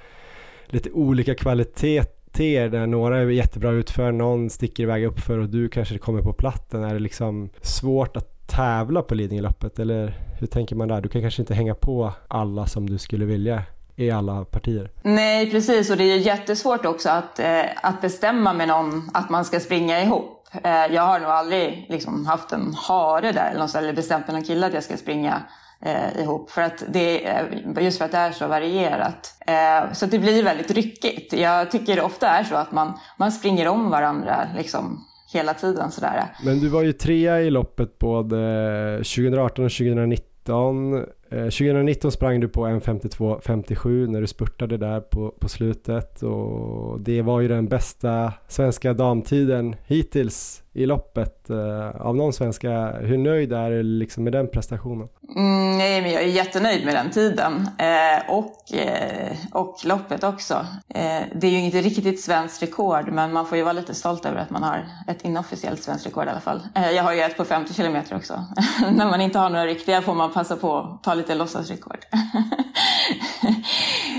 [0.66, 5.98] lite olika kvaliteter där några är jättebra utför, någon sticker iväg uppför och du kanske
[5.98, 6.84] kommer på platten.
[6.84, 11.00] Är det liksom svårt att tävla på Lidingöloppet eller hur tänker man där?
[11.00, 13.62] Du kan kanske inte hänga på alla som du skulle vilja
[13.96, 14.90] i alla partier.
[15.02, 15.90] Nej, precis.
[15.90, 20.02] Och det är jättesvårt också att, eh, att bestämma med någon att man ska springa
[20.02, 20.46] ihop.
[20.62, 24.34] Eh, jag har nog aldrig liksom, haft en hare där eller, något, eller bestämt med
[24.34, 25.42] någon kille att jag ska springa
[25.80, 26.50] eh, ihop.
[26.50, 27.44] För att det, eh,
[27.80, 29.34] just för att det är så varierat.
[29.46, 31.32] Eh, så det blir väldigt ryckigt.
[31.32, 35.90] Jag tycker det ofta är så att man, man springer om varandra liksom, hela tiden.
[35.90, 36.24] Sådär.
[36.44, 41.04] Men du var ju trea i loppet både 2018 och 2019.
[41.30, 47.22] 2019 eh, sprang du på 1.52.57 när du spurtade där på, på slutet och det
[47.22, 52.70] var ju den bästa svenska damtiden hittills i loppet eh, av någon svenska.
[52.70, 55.08] Eh, hur nöjd är du liksom med den prestationen?
[55.36, 60.54] Mm, nej, men jag är jättenöjd med den tiden eh, och, eh, och loppet också.
[60.94, 64.26] Eh, det är ju inte riktigt svenskt rekord, men man får ju vara lite stolt
[64.26, 66.60] över att man har ett inofficiellt svenskt rekord i alla fall.
[66.74, 68.44] Eh, jag har ju ett på 50 kilometer också.
[68.92, 71.98] När man inte har några riktiga får man passa på att ta lite låtsasrekord.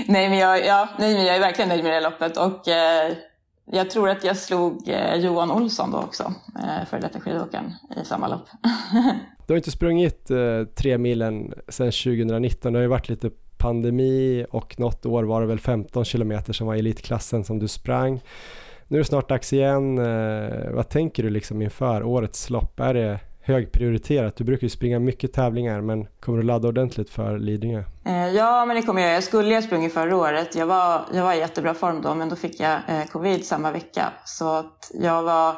[0.06, 3.12] nej, men jag, ja, nej, men jag är verkligen nöjd med det loppet och eh,
[3.72, 8.04] jag tror att jag slog eh, Johan Olsson då också, eh, före detta skidåkaren, i
[8.04, 8.48] samma lopp.
[9.46, 12.72] du har inte sprungit eh, tre milen sedan 2019.
[12.72, 16.66] Det har ju varit lite pandemi och något år var det väl 15 kilometer som
[16.66, 18.20] var elitklassen som du sprang.
[18.88, 19.98] Nu är det snart dags igen.
[19.98, 22.80] Eh, vad tänker du liksom inför årets lopp?
[22.80, 24.36] Är det högprioriterat?
[24.36, 27.84] Du brukar ju springa mycket tävlingar men kommer du ladda ordentligt för Lidingö?
[28.04, 29.14] Eh, ja, men det kommer jag.
[29.14, 30.54] Jag skulle ha sprungit förra året.
[30.54, 33.70] Jag var, jag var i jättebra form då men då fick jag eh, covid samma
[33.70, 34.12] vecka.
[34.24, 35.56] Så att jag var,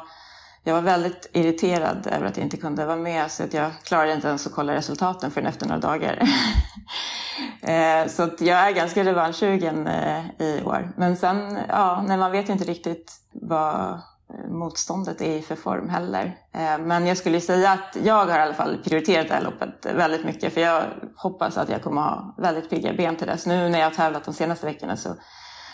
[0.63, 4.13] jag var väldigt irriterad över att jag inte kunde vara med så att jag klarade
[4.13, 6.19] inte ens att kolla resultaten förrän efter några dagar.
[7.61, 10.91] eh, så att jag är ganska revanschsugen eh, i år.
[10.97, 15.55] Men sen, ja, nej, man vet ju inte riktigt vad Eh, motståndet är i för
[15.55, 16.37] form heller.
[16.51, 19.85] Eh, men jag skulle säga att jag har i alla fall prioriterat det här loppet
[19.95, 20.83] väldigt mycket för jag
[21.15, 23.45] hoppas att jag kommer ha väldigt pigga ben till dess.
[23.45, 25.15] Nu när jag har tävlat de senaste veckorna så,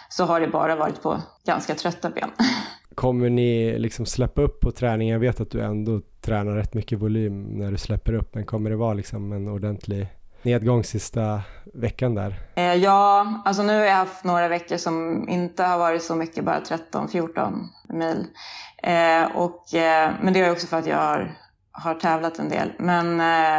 [0.10, 2.30] så har det bara varit på ganska trötta ben.
[2.96, 5.14] Kommer ni liksom släppa upp på träningen?
[5.14, 8.70] Jag vet att du ändå tränar rätt mycket volym när du släpper upp men kommer
[8.70, 10.08] det vara liksom en ordentlig
[10.42, 11.42] nedgång sista
[11.74, 12.40] veckan där?
[12.56, 16.46] Eh, ja, alltså nu har jag haft några veckor som inte har varit så mycket,
[16.46, 18.26] bara 13-14 mil.
[18.84, 21.36] Eh, och, eh, men det är också för att jag har,
[21.72, 22.72] har tävlat en del.
[22.78, 23.58] Men eh,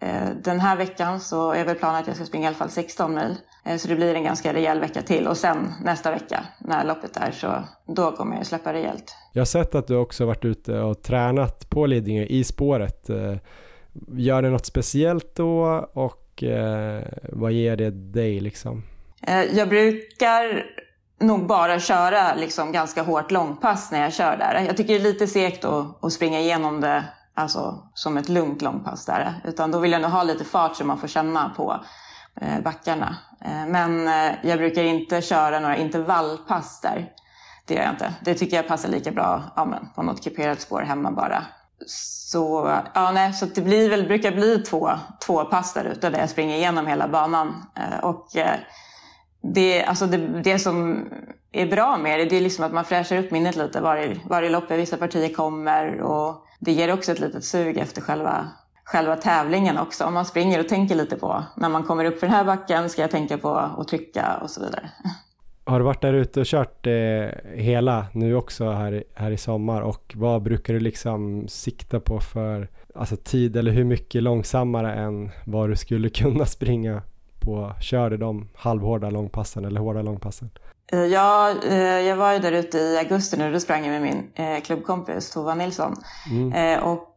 [0.00, 2.70] eh, den här veckan så är väl planen att jag ska springa i alla fall
[2.70, 3.36] 16 mil.
[3.64, 5.26] Eh, så det blir en ganska rejäl vecka till.
[5.26, 9.14] Och sen nästa vecka när loppet är så då kommer jag släppa rejält.
[9.32, 13.10] Jag har sett att du också varit ute och tränat på Lidingö i spåret.
[14.08, 18.82] Gör det något speciellt då och eh, vad ger det dig liksom?
[19.26, 20.66] Eh, jag brukar
[21.20, 24.64] nog bara köra liksom ganska hårt långpass när jag kör där.
[24.66, 28.62] Jag tycker det är lite segt att, att springa igenom det alltså, som ett lugnt
[28.62, 29.40] långpass där.
[29.44, 31.84] Utan då vill jag nog ha lite fart så man får känna på
[32.40, 33.16] eh, backarna.
[33.44, 37.12] Eh, men eh, jag brukar inte köra några intervallpass där.
[37.66, 38.14] Det gör jag inte.
[38.24, 41.44] Det tycker jag passar lika bra ja, men, på något kuperat spår hemma bara.
[41.86, 44.90] Så, ja, nej, så det blir väl, brukar bli två,
[45.26, 47.66] två pass där ute där jag springer igenom hela banan.
[47.76, 48.56] Eh, och eh,
[49.42, 51.08] det, alltså det, det som
[51.52, 54.50] är bra med det, det är liksom att man fräschar upp minnet lite varje, varje
[54.50, 56.00] lopp vissa partier kommer.
[56.00, 58.48] Och det ger också ett litet sug efter själva,
[58.84, 60.04] själva tävlingen också.
[60.04, 62.90] Om man springer och tänker lite på när man kommer upp för den här backen
[62.90, 64.90] ska jag tänka på att trycka och så vidare.
[65.70, 66.92] Har du varit där ute och kört eh,
[67.54, 72.68] hela nu också här, här i sommar och vad brukar du liksom sikta på för
[72.94, 77.02] alltså tid eller hur mycket långsammare än vad du skulle kunna springa
[77.40, 80.50] på, körde de halvhårda långpassen eller hårda långpassen?
[80.92, 84.02] Eh, ja, eh, jag var ju där ute i augusti nu, då sprang jag med
[84.02, 85.96] min eh, klubbkompis Tova Nilsson.
[86.30, 86.82] Mm.
[86.82, 87.16] Och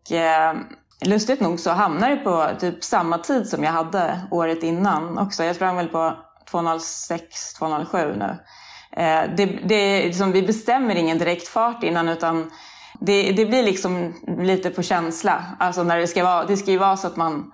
[1.05, 5.43] lustigt nog så hamnade det på typ samma tid som jag hade året innan också.
[5.43, 6.13] Jag sprang väl på
[6.51, 8.37] 206, 207 nu.
[8.97, 12.51] Eh, det, det, liksom, vi bestämmer ingen direkt fart innan utan
[12.99, 15.43] det, det blir liksom lite på känsla.
[15.59, 17.51] Alltså när det ska vara, det ska ju vara så att man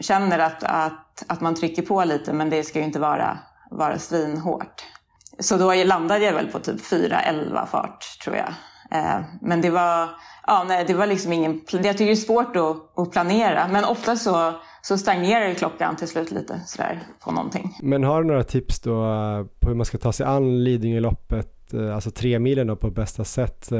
[0.00, 3.38] känner att, att, att man trycker på lite men det ska ju inte vara,
[3.70, 4.84] vara svinhårt.
[5.38, 8.54] Så då landade jag väl på typ 4.11 fart tror jag.
[8.90, 10.08] Eh, men det var,
[10.46, 13.84] ja, nej, det var liksom ingen, jag tycker det är svårt att, att planera men
[13.84, 17.78] ofta så, så stagnerar ju klockan till slut lite sådär på någonting.
[17.82, 21.74] Men har du några tips då eh, på hur man ska ta sig an Lidingöloppet,
[21.74, 23.72] eh, alltså tre milen då på bästa sätt?
[23.72, 23.78] Eh,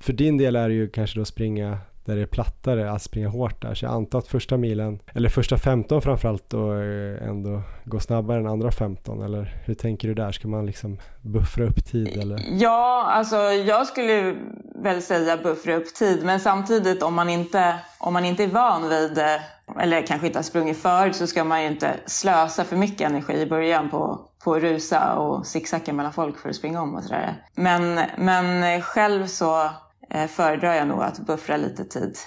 [0.00, 3.28] för din del är det ju kanske då springa där det är plattare att springa
[3.28, 3.74] hårt där.
[3.74, 8.38] Så jag antar att första milen, eller första 15 framförallt då eh, ändå går snabbare
[8.38, 10.32] än andra 15 eller hur tänker du där?
[10.32, 12.40] Ska man liksom buffra upp tid eller?
[12.50, 14.36] Ja, alltså jag skulle
[14.82, 18.88] väl säga buffra upp tid men samtidigt om man inte, om man inte är van
[18.88, 22.76] vid eh, eller kanske inte har sprungit förut så ska man ju inte slösa för
[22.76, 26.82] mycket energi i början på, på att rusa och zigzacka mellan folk för att springa
[26.82, 27.42] om och sådär.
[27.54, 29.70] Men, men eh, själv så
[30.10, 32.18] eh, föredrar jag nog att buffra lite tid.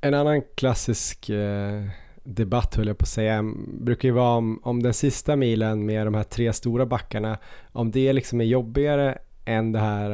[0.00, 1.82] En annan klassisk eh,
[2.24, 6.06] debatt höll jag på att säga, brukar ju vara om, om den sista milen med
[6.06, 7.38] de här tre stora backarna,
[7.72, 10.10] om det liksom är jobbigare än de här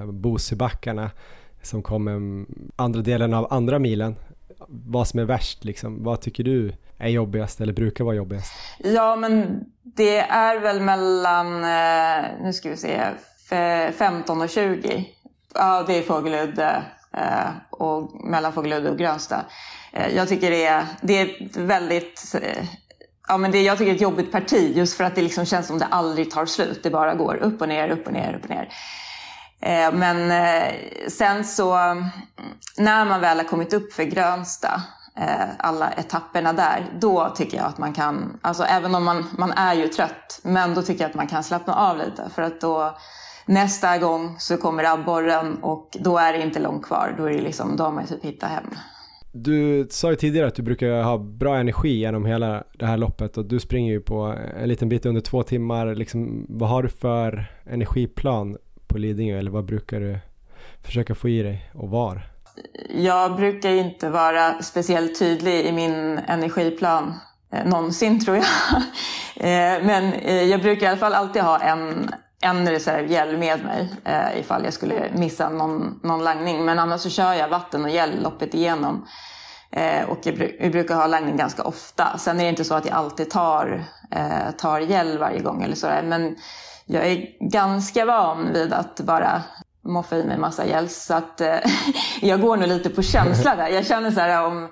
[0.00, 1.10] eh, Bosebackarna
[1.62, 2.44] som kommer
[2.76, 4.16] andra delen av andra milen.
[4.68, 8.52] Vad som är värst liksom, vad tycker du är jobbigast eller brukar vara jobbigast?
[8.78, 13.00] Ja men det är väl mellan, eh, nu ska vi se,
[13.98, 15.06] 15 och 20
[15.58, 16.82] Ja, det är Fågeludde
[17.16, 19.44] eh, och mellan Fågeludde och Grönsta.
[19.92, 22.64] Eh, jag tycker det är, det är väldigt eh,
[23.28, 25.44] Ja, men det, jag tycker det är ett jobbigt parti just för att det liksom
[25.44, 26.82] känns som det aldrig tar slut.
[26.82, 28.68] Det bara går upp och ner, upp och ner, upp och ner.
[29.92, 30.32] men
[31.10, 32.04] sen så mm,
[32.78, 34.82] när man väl har kommit upp för Grönsta,
[35.58, 39.74] alla etapperna där, då tycker jag att man kan, alltså även om man, man är
[39.74, 42.94] ju trött, men då tycker jag att man kan slappna av lite för att då
[43.48, 47.14] Nästa gång så kommer abborren och då är det inte långt kvar.
[47.18, 48.64] Då, är det liksom, då har man typ hittat hem.
[49.32, 53.36] Du sa ju tidigare att du brukar ha bra energi genom hela det här loppet
[53.36, 55.94] och du springer ju på en liten bit under två timmar.
[55.94, 58.56] Liksom, vad har du för energiplan
[58.86, 60.18] på Lidingö eller vad brukar du
[60.82, 62.22] försöka få i dig och var?
[62.90, 67.14] Jag brukar inte vara speciellt tydlig i min energiplan
[67.52, 68.46] eh, någonsin tror jag.
[69.36, 73.88] eh, men eh, jag brukar i alla fall alltid ha en en reservgel med mig
[74.04, 76.64] eh, ifall jag skulle missa någon, någon langning.
[76.64, 79.06] Men annars så kör jag vatten och gel loppet igenom.
[79.72, 82.18] Eh, och jag, jag, brukar ha langning ganska ofta.
[82.18, 85.74] Sen är det inte så att jag alltid tar, eh, tar gel varje gång eller
[85.74, 86.02] sådär.
[86.02, 86.36] Men
[86.86, 89.42] jag är ganska van vid att bara
[89.84, 90.88] moffa i mig massa gel.
[90.88, 91.56] Så att eh,
[92.20, 93.68] jag går nog lite på känsla där.
[93.68, 94.68] Jag känner så här om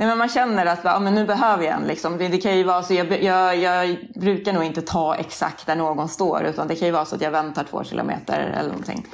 [0.00, 1.82] Nej, men man känner att ja, men nu behöver jag en.
[1.82, 2.18] Liksom.
[2.18, 5.76] Det, det, kan ju vara så, jag, jag, jag, brukar nog inte ta exakt där
[5.76, 9.06] någon står utan det kan ju vara så att jag väntar två kilometer eller någonting.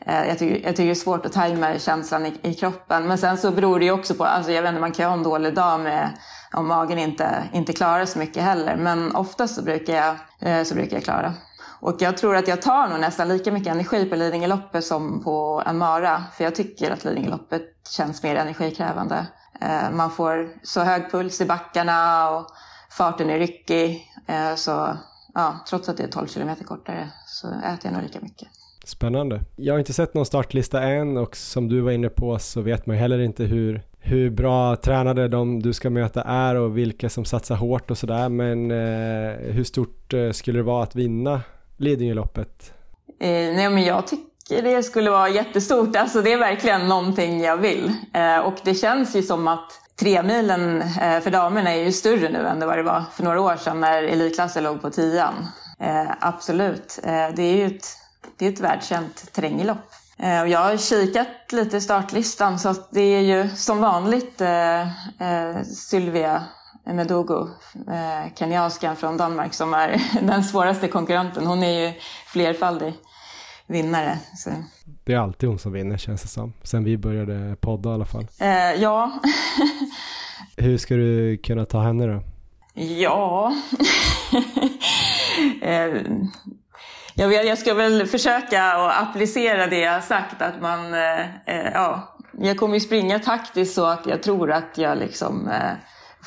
[0.00, 3.06] Eh, jag, tycker, jag tycker det är svårt att tajma känslan i, i, kroppen.
[3.06, 5.08] Men sen så beror det ju också på, alltså jag vet inte, man kan ju
[5.08, 6.10] ha en dålig dag med
[6.52, 8.76] om magen inte, inte klarar så mycket heller.
[8.76, 11.34] Men oftast så brukar jag, eh, så brukar jag klara.
[11.80, 15.62] Och jag tror att jag tar nog nästan lika mycket energi på Lidingöloppet som på
[15.66, 16.24] en mara.
[16.36, 19.26] För jag tycker att Lidingöloppet känns mer energikrävande.
[19.60, 22.46] Eh, man får så hög puls i backarna och
[22.90, 24.06] farten är ryckig.
[24.26, 24.96] Eh, så
[25.34, 28.48] ja, trots att det är 12 kilometer kortare så äter jag nog lika mycket.
[28.84, 29.40] Spännande.
[29.56, 32.86] Jag har inte sett någon startlista än och som du var inne på så vet
[32.86, 37.24] man heller inte hur, hur bra tränade de du ska möta är och vilka som
[37.24, 38.28] satsar hårt och sådär.
[38.28, 41.40] Men eh, hur stort eh, skulle det vara att vinna
[41.76, 42.72] Lidingöloppet?
[43.20, 45.96] Eh, nej men jag tycker det skulle vara jättestort.
[45.96, 47.92] Alltså det är verkligen någonting jag vill.
[48.14, 52.46] Eh, och det känns ju som att tremilen eh, för damerna är ju större nu
[52.46, 55.46] än det vad det var för några år sedan när elitklassen låg på tian.
[55.80, 56.98] Eh, absolut.
[57.02, 57.86] Eh, det är ju ett,
[58.36, 59.92] det är ett världskänt terränglopp.
[60.18, 64.86] Eh, och jag har kikat lite i startlistan så det är ju som vanligt eh,
[65.62, 66.42] Sylvia
[66.84, 67.48] Medogo,
[68.34, 71.46] kenyanskan från Danmark, som är den svåraste konkurrenten.
[71.46, 71.92] Hon är ju
[72.26, 72.94] flerfaldig
[73.68, 74.18] vinnare.
[74.36, 74.50] Så.
[75.04, 76.52] Det är alltid hon som vinner känns det som.
[76.62, 78.26] Sen vi började podda i alla fall.
[78.40, 79.20] Eh, ja.
[80.56, 82.22] Hur ska du kunna ta henne då?
[82.82, 83.54] Ja.
[85.62, 85.94] eh,
[87.14, 90.42] jag, vet, jag ska väl försöka att applicera det jag har sagt.
[90.42, 94.78] Att man, eh, eh, ja, jag kommer ju springa taktiskt så att jag tror att
[94.78, 95.72] jag liksom eh,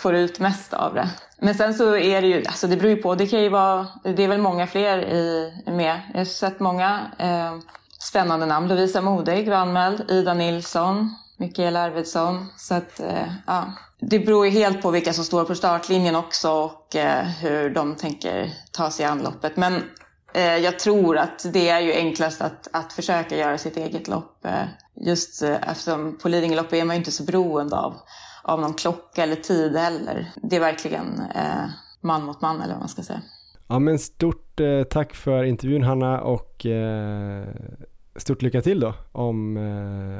[0.02, 1.10] får ut mest av det.
[1.40, 3.88] Men sen så är det ju, alltså det beror ju på, det kan ju vara,
[4.04, 6.02] det är väl många fler i, med.
[6.14, 7.54] Jag har sett många eh,
[8.00, 8.68] spännande namn.
[8.68, 12.48] Lovisa Modig var anmäld, Ida Nilsson, Mikaela Arvidsson.
[12.58, 13.74] Så att, eh, ja.
[14.00, 17.96] Det beror ju helt på vilka som står på startlinjen också och eh, hur de
[17.96, 19.58] tänker ta sig an loppet.
[19.58, 19.84] Men
[20.34, 24.46] Eh, jag tror att det är ju enklast att, att försöka göra sitt eget lopp.
[24.46, 24.64] Eh,
[24.96, 27.96] just eh, eftersom på Lidingöloppet är man ju inte så beroende av,
[28.44, 30.32] av någon klocka eller tid heller.
[30.36, 31.70] Det är verkligen eh,
[32.02, 33.22] man mot man eller vad man ska säga.
[33.68, 37.48] Ja men stort eh, tack för intervjun Hanna och eh,
[38.16, 39.58] stort lycka till då om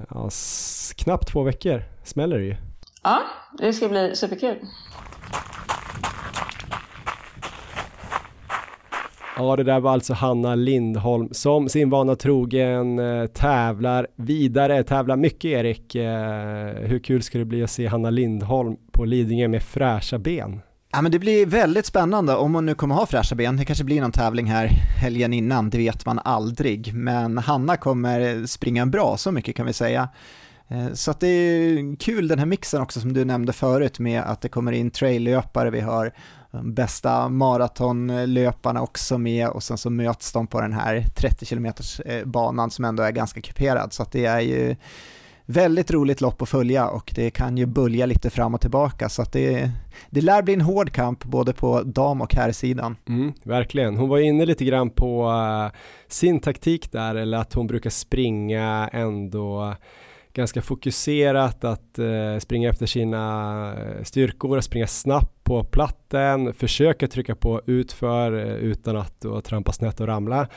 [0.10, 0.30] ja,
[0.96, 2.56] knappt två veckor smäller det ju.
[3.04, 3.22] Ja,
[3.58, 4.58] det ska bli superkul.
[9.42, 15.18] Ja, det där var alltså Hanna Lindholm som sin vana trogen eh, tävlar vidare, tävlar
[15.18, 15.96] mycket Erik.
[15.96, 20.62] Eh, hur kul ska det bli att se Hanna Lindholm på Lidingö med fräscha ben?
[20.92, 23.58] Ja men det blir väldigt spännande om hon nu kommer ha fräscha ben.
[23.58, 24.68] Det kanske blir någon tävling här
[25.02, 26.94] helgen innan, det vet man aldrig.
[26.94, 30.10] Men Hanna kommer springa bra, så mycket kan vi säga.
[30.68, 34.22] Eh, så att det är kul den här mixen också som du nämnde förut med
[34.22, 36.14] att det kommer in traillöpare, vi har
[36.52, 41.66] de bästa maratonlöparna också med och sen så möts de på den här 30 km
[42.06, 43.94] eh, banan som ändå är ganska kuperad.
[43.94, 44.76] Så att det är ju
[45.46, 49.10] väldigt roligt lopp att följa och det kan ju bölja lite fram och tillbaka.
[49.10, 49.72] Så att det,
[50.10, 52.96] det lär bli en hård kamp både på dam och herrsidan.
[53.08, 57.68] Mm, verkligen, hon var inne lite grann på eh, sin taktik där eller att hon
[57.68, 59.76] brukar springa ändå
[60.34, 67.36] ganska fokuserat att eh, springa efter sina eh, styrkor, springa snabbt på platten, försöka trycka
[67.36, 70.48] på utför eh, utan att då trampa snett och ramla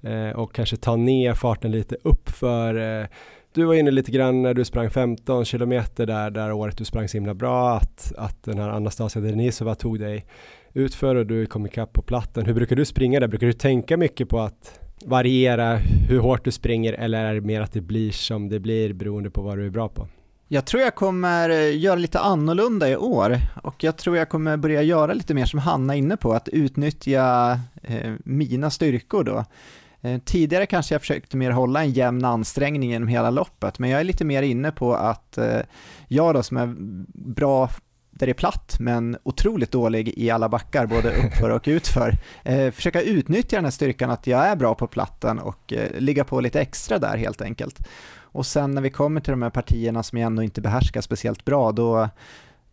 [0.00, 3.08] eh, och kanske ta ner farten lite uppför.
[3.54, 7.08] du var inne lite grann när du sprang 15 kilometer där, där året du sprang
[7.08, 10.26] så himla bra, att, att den här Anastasia Denisova tog dig
[10.72, 12.46] utför och du kom ikapp på platten.
[12.46, 13.28] Hur brukar du springa där?
[13.28, 15.76] Brukar du tänka mycket på att variera
[16.08, 19.30] hur hårt du springer eller är det mer att det blir som det blir beroende
[19.30, 20.08] på vad du är bra på?
[20.48, 24.56] Jag tror jag kommer eh, göra lite annorlunda i år och jag tror jag kommer
[24.56, 29.44] börja göra lite mer som Hanna är inne på, att utnyttja eh, mina styrkor då.
[30.00, 34.00] Eh, tidigare kanske jag försökte mer hålla en jämn ansträngning genom hela loppet, men jag
[34.00, 35.60] är lite mer inne på att eh,
[36.08, 36.74] jag då som är
[37.34, 37.70] bra
[38.14, 42.18] där det är platt men otroligt dålig i alla backar, både uppför och utför.
[42.46, 46.40] Eh, försöka utnyttja den här styrkan att jag är bra på platten och ligga på
[46.40, 47.88] lite extra där helt enkelt.
[48.34, 51.44] Och sen när vi kommer till de här partierna som jag ändå inte behärskar speciellt
[51.44, 52.08] bra, då,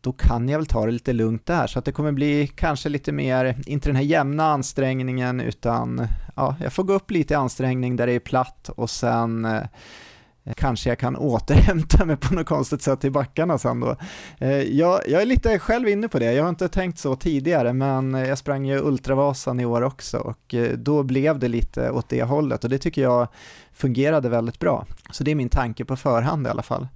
[0.01, 1.67] då kan jag väl ta det lite lugnt där.
[1.67, 6.55] Så att det kommer bli kanske lite mer, inte den här jämna ansträngningen, utan ja,
[6.61, 9.61] jag får gå upp lite i ansträngning där det är platt och sen eh,
[10.43, 13.95] Eh, kanske jag kan återhämta mig på något konstigt sätt i backarna sen då.
[14.37, 17.73] Eh, jag, jag, är lite själv inne på det, jag har inte tänkt så tidigare,
[17.73, 22.09] men jag sprang ju Ultravasan i år också och eh, då blev det lite åt
[22.09, 23.27] det hållet och det tycker jag
[23.73, 24.85] fungerade väldigt bra.
[25.11, 26.87] Så det är min tanke på förhand i alla fall.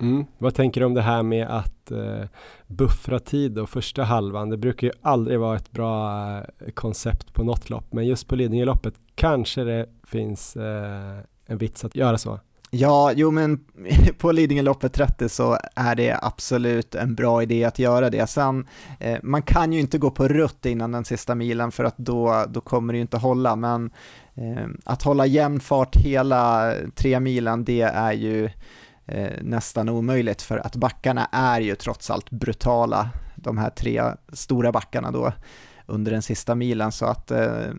[0.00, 0.24] Mm.
[0.38, 2.28] Vad tänker du om det här med att eh,
[2.66, 4.50] buffra tid och första halvan?
[4.50, 6.42] Det brukar ju aldrig vara ett bra
[6.74, 11.96] koncept på något lopp, men just på Lidingöloppet kanske det finns eh, en vits att
[11.96, 12.40] göra så.
[12.70, 13.60] Ja, jo men
[14.18, 18.26] på Lidingöloppet 30 så är det absolut en bra idé att göra det.
[18.26, 18.66] Sen,
[19.00, 22.44] eh, man kan ju inte gå på rött innan den sista milen för att då,
[22.48, 23.90] då kommer det ju inte hålla, men
[24.34, 28.50] eh, att hålla jämn fart hela tre milen, det är ju
[29.06, 34.02] eh, nästan omöjligt för att backarna är ju trots allt brutala, de här tre
[34.32, 35.32] stora backarna då
[35.86, 37.70] under den sista milen så att eh,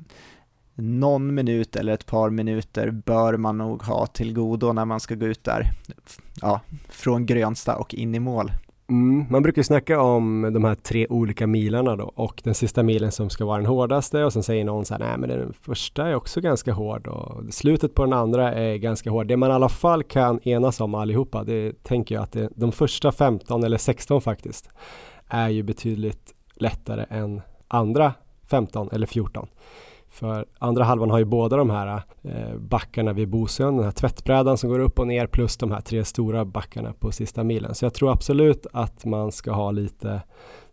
[0.75, 5.15] någon minut eller ett par minuter bör man nog ha till godo när man ska
[5.15, 5.71] gå ut där,
[6.41, 8.51] ja, från Grönsta och in i mål.
[8.91, 13.11] Mm, man brukar snacka om de här tre olika milarna då och den sista milen
[13.11, 16.07] som ska vara den hårdaste och sen säger någon så här, nej men den första
[16.07, 19.27] är också ganska hård och slutet på den andra är ganska hård.
[19.27, 22.71] Det man i alla fall kan enas om allihopa, det tänker jag att det, de
[22.71, 24.69] första 15 eller 16 faktiskt
[25.27, 28.13] är ju betydligt lättare än andra
[28.49, 29.47] 15 eller 14.
[30.11, 34.57] För andra halvan har ju båda de här eh, backarna vid Bosön, den här tvättbrädan
[34.57, 37.75] som går upp och ner plus de här tre stora backarna på sista milen.
[37.75, 40.21] Så jag tror absolut att man ska ha lite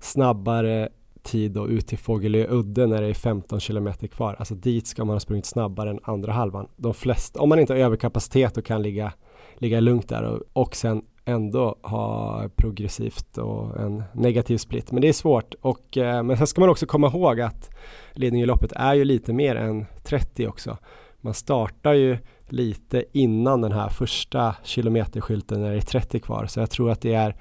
[0.01, 0.89] snabbare
[1.23, 4.37] tid då ut till Fågelö udde när det är 15 kilometer kvar.
[4.39, 6.69] Alltså dit ska man ha sprungit snabbare än andra halvan.
[6.77, 9.13] De flesta, om man inte har överkapacitet och kan ligga,
[9.55, 14.93] ligga lugnt där och, och sen ändå ha progressivt och en negativ split.
[14.93, 15.55] Men det är svårt.
[15.61, 17.71] Och, eh, men sen ska man också komma ihåg att
[18.13, 20.79] Lidingöloppet är ju lite mer än 30 också.
[21.21, 22.19] Man startar ju
[22.49, 26.47] lite innan den här första kilometerskylten när det är 30 kvar.
[26.47, 27.37] Så jag tror att det är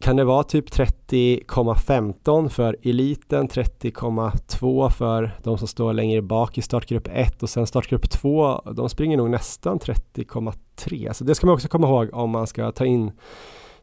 [0.00, 6.62] kan det vara typ 30,15 för eliten, 30,2 för de som står längre bak i
[6.62, 11.12] startgrupp 1 och sen startgrupp 2, de springer nog nästan 30,3.
[11.12, 13.12] Så det ska man också komma ihåg om man ska ta in,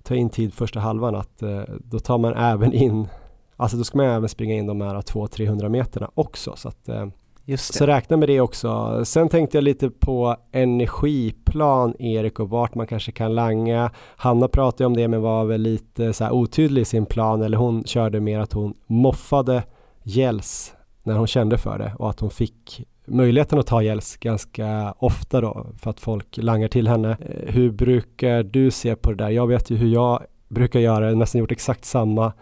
[0.04, 3.08] ta in tid första halvan att eh, då tar man även in,
[3.56, 6.54] alltså då ska man även springa in de här 200-300 meterna också.
[6.56, 7.08] Så att, eh,
[7.56, 9.02] så räkna med det också.
[9.06, 13.92] Sen tänkte jag lite på energiplan, Erik, och vart man kanske kan langa.
[14.16, 17.84] Hanna pratade om det, men var väl lite så otydlig i sin plan, eller hon
[17.84, 19.64] körde mer att hon moffade
[20.04, 20.74] gälls
[21.04, 25.42] när hon kände för det och att hon fick möjligheten att ta gälls ganska ofta
[25.42, 27.10] då för att folk langar till henne.
[27.10, 29.30] Eh, hur brukar du se på det där?
[29.30, 32.34] Jag vet ju hur jag brukar göra, jag har nästan gjort exakt samma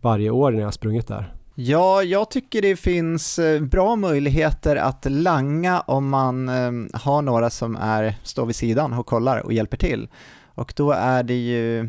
[0.00, 1.34] varje år när jag har sprungit där.
[1.54, 7.50] Ja, jag tycker det finns eh, bra möjligheter att langa om man eh, har några
[7.50, 10.08] som är, står vid sidan och kollar och hjälper till.
[10.54, 11.88] Och då är det ju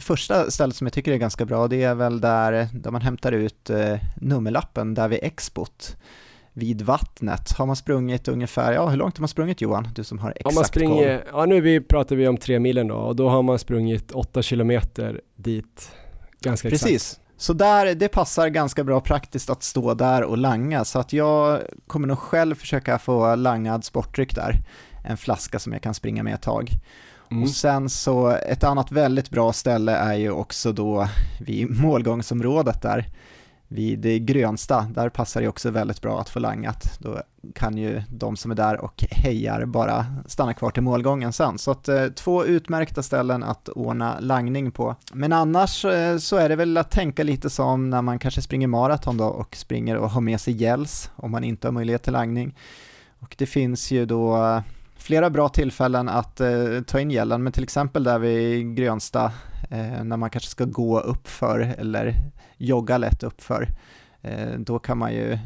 [0.00, 3.32] första stället som jag tycker är ganska bra, det är väl där, där man hämtar
[3.32, 5.96] ut eh, nummerlappen, där vid Expot
[6.52, 7.52] vid vattnet.
[7.52, 9.88] Har man sprungit ungefär, ja hur långt har man sprungit Johan?
[9.94, 11.28] Du som har exakt man springer, koll.
[11.32, 14.42] ja nu vi pratar vi om tre milen då och då har man sprungit åtta
[14.42, 15.90] kilometer dit.
[16.40, 17.12] Ganska Precis.
[17.12, 17.27] exakt.
[17.40, 21.60] Så där, det passar ganska bra praktiskt att stå där och langa, så att jag
[21.86, 24.62] kommer nog själv försöka få langad sportdryck där.
[25.04, 26.70] En flaska som jag kan springa med ett tag.
[27.30, 27.42] Mm.
[27.42, 31.08] Och sen så, ett annat väldigt bra ställe är ju också då
[31.40, 33.06] vid målgångsområdet där,
[33.68, 36.98] vid Grönsta, där passar det också väldigt bra att få langat.
[36.98, 37.22] Då
[37.54, 41.58] kan ju de som är där och hejar bara stanna kvar till målgången sen.
[41.58, 44.96] Så att eh, två utmärkta ställen att ordna langning på.
[45.12, 48.66] Men annars eh, så är det väl att tänka lite som när man kanske springer
[48.66, 52.12] maraton då och springer och har med sig gälls om man inte har möjlighet till
[52.12, 52.54] langning.
[53.18, 54.60] Och det finns ju då eh,
[54.96, 59.24] flera bra tillfällen att eh, ta in gällen, men till exempel där vid Grönsta
[59.70, 62.14] eh, när man kanske ska gå uppför eller
[62.58, 63.68] jogga lätt uppför.
[64.22, 65.38] Eh, då kan man ju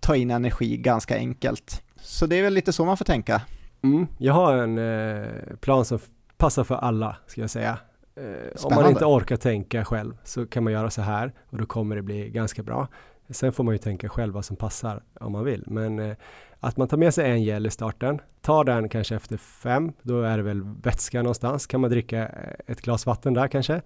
[0.00, 1.82] ta in energi ganska enkelt.
[1.96, 3.42] Så det är väl lite så man får tänka.
[3.82, 4.06] Mm.
[4.18, 5.98] Jag har en eh, plan som
[6.36, 7.78] passar för alla, ska jag säga.
[8.16, 11.66] Eh, om man inte orkar tänka själv så kan man göra så här och då
[11.66, 12.88] kommer det bli ganska bra.
[13.30, 15.64] Sen får man ju tänka själv vad som passar om man vill.
[15.66, 16.16] Men eh,
[16.60, 20.22] att man tar med sig en gel i starten, tar den kanske efter fem, då
[20.22, 21.66] är det väl vätska någonstans.
[21.66, 22.26] Kan man dricka
[22.66, 23.82] ett glas vatten där kanske.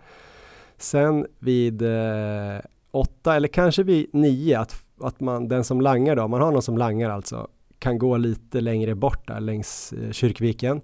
[0.79, 2.61] Sen vid eh,
[2.91, 6.63] åtta eller kanske vid nio, att, att man, den som langar då, man har någon
[6.63, 7.49] som langar alltså,
[7.79, 10.81] kan gå lite längre bort där längs eh, Kyrkviken.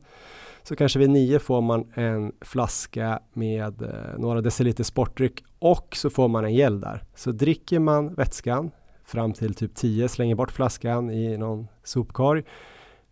[0.63, 6.11] Så kanske vid nio får man en flaska med eh, några deciliter sportdryck och så
[6.11, 7.05] får man en gel där.
[7.15, 8.71] Så dricker man vätskan
[9.05, 12.45] fram till typ 10, slänger bort flaskan i någon sopkorg.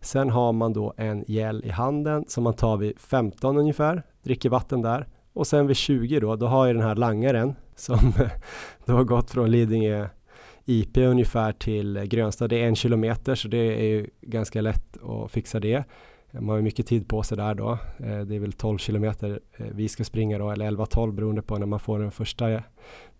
[0.01, 4.49] Sen har man då en gel i handen som man tar vid 15 ungefär, dricker
[4.49, 5.07] vatten där.
[5.39, 8.13] Och sen vid 20 då, då har jag den här langaren som
[8.85, 10.07] då har gått från Lidingö
[10.65, 12.47] IP ungefär till Grönstad.
[12.47, 15.83] Det är en kilometer så det är ju ganska lätt att fixa det.
[16.31, 17.71] Man har ju mycket tid på sig där då.
[17.99, 21.57] Eh, det är väl 12 kilometer eh, vi ska springa då, eller 11-12 beroende på
[21.57, 22.63] när man får den första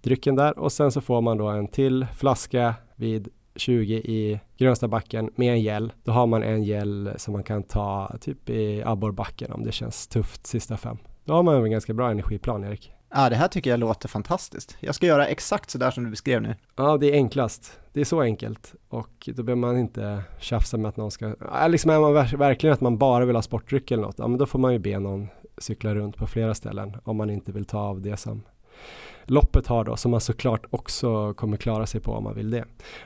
[0.02, 0.60] drycken där.
[0.60, 5.62] Och sen så får man då en till flaska vid 20 i Grönstabacken med en
[5.62, 5.92] gel.
[6.04, 10.08] Då har man en gel som man kan ta typ i abborrbacken om det känns
[10.08, 10.98] tufft sista fem.
[11.30, 12.92] Då har man en ganska bra energiplan Erik.
[13.14, 14.78] Ja, det här tycker jag låter fantastiskt.
[14.80, 16.56] Jag ska göra exakt så där som du beskrev nu.
[16.76, 17.80] Ja, det är enklast.
[17.94, 21.68] Det är så enkelt och då behöver man inte tjafsa med att någon ska, ja,
[21.68, 24.38] liksom är man ver- verkligen att man bara vill ha sportdryck eller något, ja men
[24.38, 25.28] då får man ju be någon
[25.58, 28.44] cykla runt på flera ställen om man inte vill ta av det som
[29.30, 32.66] loppet har då, som man såklart också kommer klara sig på om man vill det.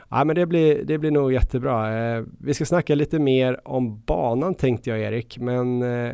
[0.10, 2.06] Ja, men det blir, det blir nog jättebra.
[2.16, 6.14] Eh, vi ska snacka lite mer om banan tänkte jag Erik, men eh,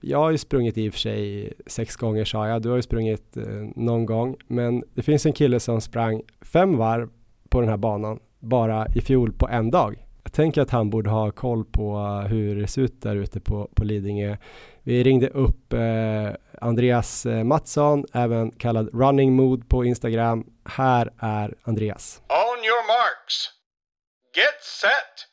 [0.00, 2.82] jag har ju sprungit i och för sig sex gånger sa jag, du har ju
[2.82, 3.44] sprungit eh,
[3.76, 7.08] någon gång, men det finns en kille som sprang fem varv
[7.48, 10.06] på den här banan bara i fjol på en dag.
[10.22, 13.40] Jag tänker att han borde ha koll på eh, hur det ser ut där ute
[13.40, 14.36] på, på Lidingö.
[14.82, 16.30] Vi ringde upp eh,
[16.62, 20.44] Andreas eh, Mattsson, även kallad Running Mood på Instagram.
[20.64, 22.20] Här är Andreas.
[22.28, 23.36] On your marks.
[24.36, 25.28] Get set.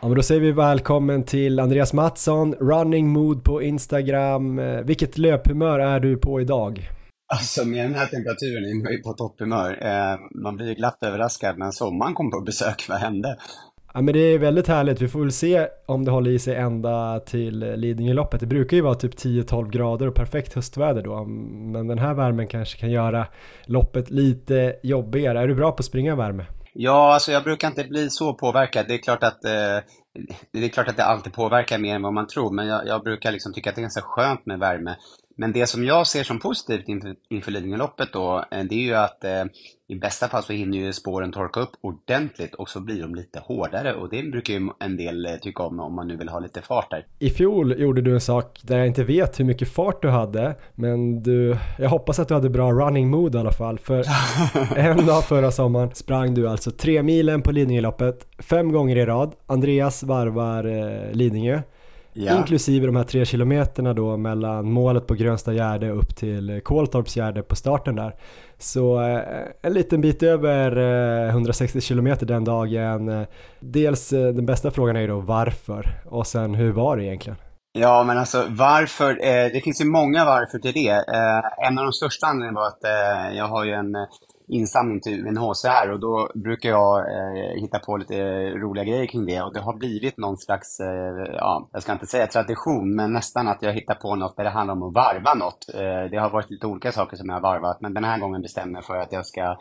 [0.00, 4.58] Ja, men då säger vi välkommen till Andreas Mattsson, Running Mood på Instagram.
[4.58, 6.88] Eh, Vilket löphumör är du på idag?
[7.32, 9.78] Alltså med den här temperaturen är man ju på topphumör.
[9.86, 12.86] Eh, man blir ju glatt överraskad när sommaren kom på besök.
[12.88, 13.36] Vad hände?
[13.94, 16.56] Ja men det är väldigt härligt, vi får väl se om det håller i sig
[16.56, 18.40] ända till Lidingöloppet.
[18.40, 22.48] Det brukar ju vara typ 10-12 grader och perfekt höstväder då, men den här värmen
[22.48, 23.26] kanske kan göra
[23.64, 25.40] loppet lite jobbigare.
[25.40, 26.46] Är du bra på att springa värme?
[26.72, 28.84] Ja, alltså jag brukar inte bli så påverkad.
[28.88, 29.78] Det är klart att, eh,
[30.52, 33.02] det är klart att det alltid påverkar mer än vad man tror, men jag, jag
[33.02, 34.96] brukar liksom tycka att det är ganska skönt med värme.
[35.40, 38.94] Men det som jag ser som positivt inför, inför Lidingöloppet då, eh, det är ju
[38.94, 39.44] att eh,
[39.88, 43.38] i bästa fall så hinner ju spåren torka upp ordentligt och så blir de lite
[43.38, 46.38] hårdare och det brukar ju en del eh, tycka om om man nu vill ha
[46.40, 47.06] lite fart där.
[47.18, 50.54] I fjol gjorde du en sak där jag inte vet hur mycket fart du hade,
[50.74, 54.04] men du, jag hoppas att du hade bra running mood i alla fall, för
[54.76, 59.34] en dag förra sommaren sprang du alltså tre milen på Lidingöloppet fem gånger i rad.
[59.46, 61.60] Andreas varvar eh, Lidingö.
[62.12, 62.36] Ja.
[62.36, 67.42] Inklusive de här tre kilometerna då mellan målet på Grönsta Gärde upp till Koltorps Gärde
[67.42, 68.14] på starten där.
[68.58, 69.20] Så eh,
[69.62, 70.76] en liten bit över
[71.28, 73.26] 160 eh, kilometer den dagen.
[73.60, 77.36] Dels eh, den bästa frågan är ju då varför och sen hur var det egentligen?
[77.72, 79.14] Ja, men alltså varför?
[79.52, 81.04] det finns ju många varför till det.
[81.66, 83.92] en av de största anledningarna var att jag har ju en
[84.50, 89.42] insamling till UNHCR och då brukar jag eh, hitta på lite roliga grejer kring det
[89.42, 93.48] och det har blivit någon slags, eh, ja, jag ska inte säga tradition, men nästan
[93.48, 95.66] att jag hittar på något där det handlar om att varva något.
[95.74, 98.42] Eh, det har varit lite olika saker som jag har varvat, men den här gången
[98.42, 99.56] bestämmer jag för att jag ska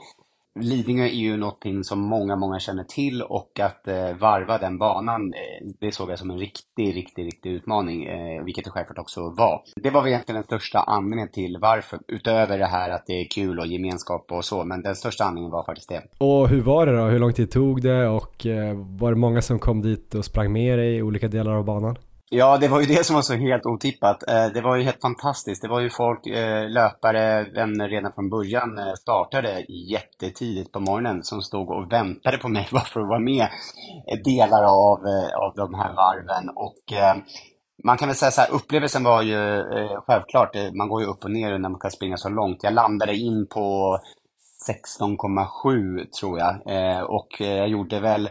[0.60, 5.34] Lidingö är ju någonting som många, många känner till och att eh, varva den banan,
[5.34, 9.22] eh, det såg jag som en riktig, riktig, riktig utmaning, eh, vilket det självklart också
[9.38, 9.62] var.
[9.76, 13.26] Det var väl egentligen den största anledningen till varför, utöver det här att det är
[13.30, 16.02] kul och gemenskap och så, men den största anledningen var faktiskt det.
[16.18, 17.04] Och hur var det då?
[17.04, 20.52] Hur lång tid tog det och eh, var det många som kom dit och sprang
[20.52, 21.96] med dig i olika delar av banan?
[22.32, 24.30] Ja, det var ju det som var så helt otippat.
[24.30, 25.62] Eh, det var ju helt fantastiskt.
[25.62, 31.24] Det var ju folk, eh, löpare, vänner redan från början eh, startade jättetidigt på morgonen
[31.24, 33.48] som stod och väntade på mig bara för att vara med
[34.26, 35.00] delar av,
[35.36, 36.50] av de här varven.
[36.50, 36.84] Och
[37.84, 39.64] man kan väl säga så här, upplevelsen var ju
[40.08, 42.64] självklart, man går ju upp och ner när man kan springa så långt.
[42.64, 43.98] Jag landade in på
[45.02, 46.56] 16,7 tror jag
[47.10, 48.30] och jag gjorde väl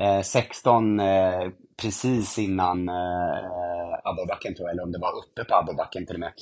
[0.00, 1.48] Eh, 16 eh,
[1.82, 2.94] precis innan eh,
[4.04, 6.32] Abborrbacken tror jag, eller om det var uppe på Abborrbacken till och med.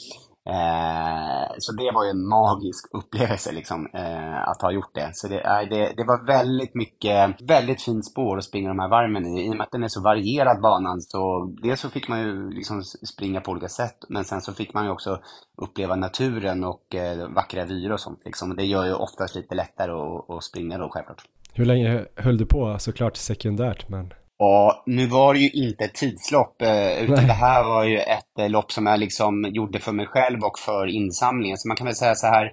[0.48, 5.10] Eh, så det var ju en magisk upplevelse liksom, eh, att ha gjort det.
[5.12, 8.88] Så det, eh, det, det, var väldigt mycket, väldigt fint spår att springa de här
[8.88, 9.46] varmen i.
[9.46, 12.50] I och med att den är så varierad banan så dels så fick man ju
[12.50, 15.20] liksom springa på olika sätt men sen så fick man ju också
[15.56, 18.20] uppleva naturen och eh, vackra vyer och sånt.
[18.24, 18.56] Liksom.
[18.56, 21.22] Det gör ju oftast lite lättare att, att springa då självklart.
[21.52, 22.78] Hur länge höll du på?
[22.78, 27.26] Såklart sekundärt men Ja, nu var det ju inte ett tidslopp, eh, utan Nej.
[27.26, 30.58] det här var ju ett eh, lopp som jag liksom gjorde för mig själv och
[30.58, 31.58] för insamlingen.
[31.58, 32.50] Så man kan väl säga så här,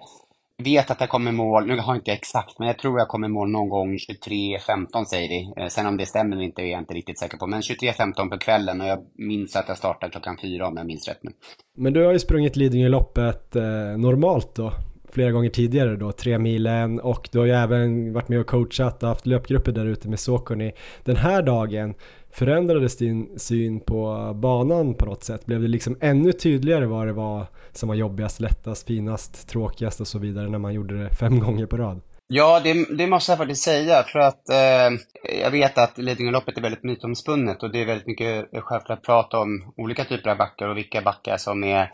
[0.64, 3.28] vet att jag kommer mål, nu har jag inte exakt, men jag tror jag kommer
[3.28, 5.54] mål någon gång 23.15 säger vi.
[5.58, 7.48] Eh, sen om det stämmer inte är jag inte riktigt säker på.
[7.48, 11.08] Men 23.15 på kvällen och jag minns att jag startade klockan fyra om jag minns
[11.08, 11.32] rätt nu.
[11.78, 13.64] Men du har ju sprungit Lidingöloppet eh,
[13.98, 14.74] normalt då?
[15.16, 19.04] Flera gånger tidigare då, tre milen och du har ju även varit med och coachat
[19.04, 20.72] och haft löpgrupper där ute med Sokoni.
[21.04, 21.94] Den här dagen
[22.32, 25.46] förändrades din syn på banan på något sätt?
[25.46, 30.08] Blev det liksom ännu tydligare vad det var som var jobbigast, lättast, finast, tråkigast och
[30.08, 32.02] så vidare när man gjorde det fem gånger på rad?
[32.28, 35.00] Ja, det, det måste jag faktiskt säga för att eh,
[35.42, 39.74] jag vet att Lidingöloppet är väldigt mytomspunnet och det är väldigt mycket självklart prat om
[39.78, 41.92] olika typer av backar och vilka backar som är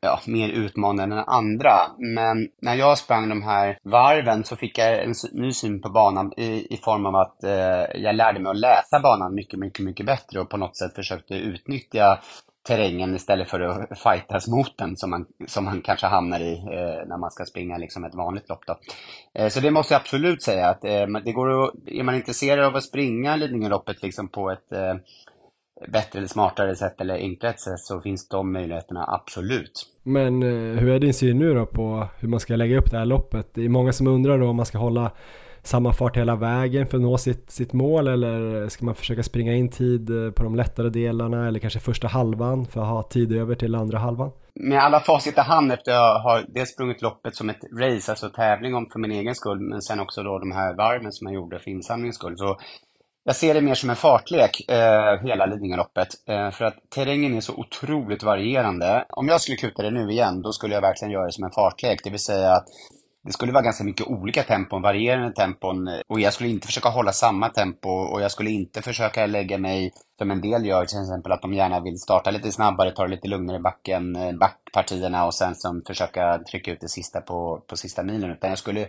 [0.00, 1.72] ja, mer utmanande än andra.
[1.98, 6.32] Men när jag sprang de här varven så fick jag en ny syn på banan
[6.36, 10.06] i, i form av att eh, jag lärde mig att läsa banan mycket, mycket, mycket
[10.06, 12.18] bättre och på något sätt försökte utnyttja
[12.66, 17.08] terrängen istället för att fightas mot den som man, som man kanske hamnar i eh,
[17.08, 18.66] när man ska springa liksom ett vanligt lopp.
[18.66, 18.78] Då.
[19.34, 22.64] Eh, så det måste jag absolut säga att eh, det går att, är man intresserad
[22.64, 24.94] av att springa Lidingöloppet liksom på ett eh,
[25.88, 29.86] bättre eller smartare sätt eller enklare sätt så finns de möjligheterna absolut.
[30.02, 32.98] Men eh, hur är din syn nu då på hur man ska lägga upp det
[32.98, 33.54] här loppet?
[33.54, 35.10] Det är många som undrar då om man ska hålla
[35.62, 39.54] samma fart hela vägen för att nå sitt, sitt mål eller ska man försöka springa
[39.54, 43.32] in tid eh, på de lättare delarna eller kanske första halvan för att ha tid
[43.32, 44.30] över till andra halvan?
[44.54, 48.12] Med alla facit i hand efter att jag har dels sprungit loppet som ett race,
[48.12, 51.26] alltså tävling om för min egen skull, men sen också då de här varven som
[51.26, 52.58] jag gjorde för insamlingens skull, så
[53.30, 56.08] jag ser det mer som en fartlek, eh, hela Lidingöloppet.
[56.28, 59.04] Eh, för att terrängen är så otroligt varierande.
[59.08, 61.50] Om jag skulle kuta det nu igen, då skulle jag verkligen göra det som en
[61.50, 62.00] fartlek.
[62.04, 62.64] Det vill säga att
[63.22, 65.88] det skulle vara ganska mycket olika tempon, varierande tempon.
[66.08, 69.92] Och jag skulle inte försöka hålla samma tempo och jag skulle inte försöka lägga mig,
[70.18, 73.10] som en del gör, till exempel att de gärna vill starta lite snabbare, ta det
[73.10, 77.62] lite lugnare i backen, eh, backpartierna och sen som försöka trycka ut det sista på,
[77.66, 78.30] på sista milen.
[78.30, 78.88] Utan jag skulle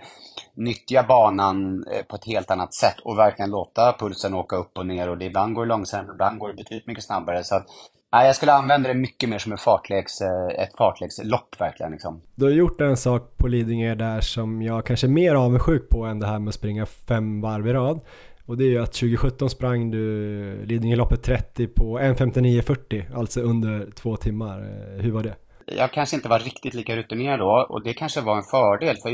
[0.53, 4.85] nyttja banan eh, på ett helt annat sätt och verkligen låta pulsen åka upp och
[4.85, 7.43] ner och det ibland går det långsamt, ibland går det betydligt mycket snabbare.
[7.43, 7.67] Så att
[8.13, 11.91] Nej, jag skulle använda det mycket mer som en fartleks, eh, ett fartlekslopp verkligen.
[11.91, 12.21] Liksom.
[12.35, 16.05] Du har gjort en sak på Lidingö där som jag kanske är mer avundsjuk på
[16.05, 18.01] än det här med att springa fem varv i rad.
[18.45, 24.15] Och det är ju att 2017 sprang du Lidingöloppet 30 på 1.59.40, alltså under två
[24.15, 24.59] timmar.
[24.59, 25.35] Eh, hur var det?
[25.65, 28.95] Jag kanske inte var riktigt lika rutinerad då och det kanske var en fördel.
[28.97, 29.09] för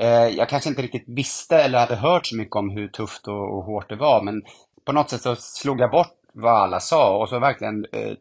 [0.00, 3.58] eh, Jag kanske inte riktigt visste eller hade hört så mycket om hur tufft och,
[3.58, 4.42] och hårt det var men
[4.84, 8.12] på något sätt så slog jag bort vad alla sa och så verkligen eh,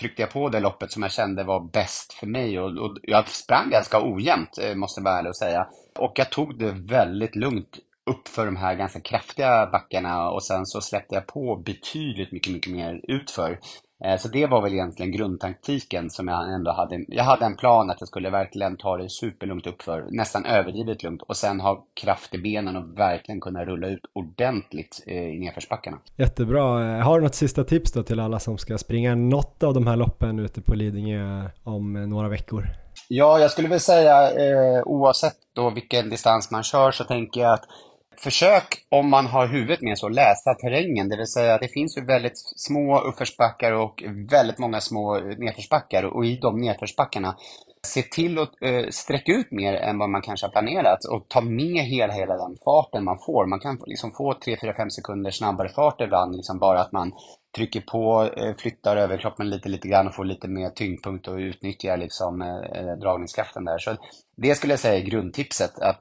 [0.00, 3.28] tryckte jag på det loppet som jag kände var bäst för mig och, och jag
[3.28, 5.66] sprang ganska ojämnt, eh, måste jag vara ärlig och säga.
[5.98, 7.78] Och jag tog det väldigt lugnt
[8.10, 12.52] upp för de här ganska kraftiga backarna och sen så släppte jag på betydligt mycket,
[12.52, 13.58] mycket mer utför.
[14.04, 17.04] Eh, så det var väl egentligen grundtaktiken som jag ändå hade.
[17.08, 21.22] Jag hade en plan att jag skulle verkligen ta det superlugnt uppför, nästan överdrivet lugnt
[21.22, 25.98] och sen ha kraft i benen och verkligen kunna rulla ut ordentligt eh, i nedförsbackarna.
[26.16, 26.96] Jättebra.
[26.96, 29.86] Eh, har du något sista tips då till alla som ska springa något av de
[29.86, 32.66] här loppen ute på Lidingö om några veckor?
[33.08, 37.52] Ja, jag skulle väl säga eh, oavsett då vilken distans man kör så tänker jag
[37.52, 37.64] att
[38.22, 41.08] försök, om man har huvudet med sig att läsa terrängen.
[41.08, 46.02] Det vill säga, det finns ju väldigt små uppförsbackar och väldigt många små nedförsbackar.
[46.02, 47.36] Och i de nedförsbackarna,
[47.86, 51.40] se till att eh, sträcka ut mer än vad man kanske har planerat och ta
[51.40, 53.46] med hela, hela den farten man får.
[53.46, 57.12] Man kan liksom få 3, 4, 5 sekunder snabbare fart ibland, liksom bara att man
[57.56, 61.96] trycker på, eh, flyttar överkroppen lite, lite grann och får lite mer tyngdpunkt och utnyttjar
[61.96, 63.78] liksom eh, eh dragningskraften där.
[63.78, 63.96] Så
[64.36, 65.78] det skulle jag säga är grundtipset.
[65.78, 66.00] Att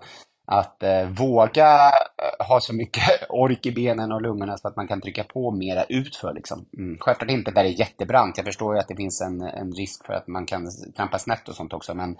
[0.51, 4.87] att eh, våga eh, ha så mycket ork i benen och lungorna så att man
[4.87, 6.33] kan trycka på mera utför.
[6.33, 6.65] Liksom.
[6.77, 6.97] Mm.
[6.99, 8.37] Självklart inte där det är jättebrant.
[8.37, 11.49] Jag förstår ju att det finns en, en risk för att man kan trampa snett
[11.49, 11.93] och sånt också.
[11.93, 12.17] Men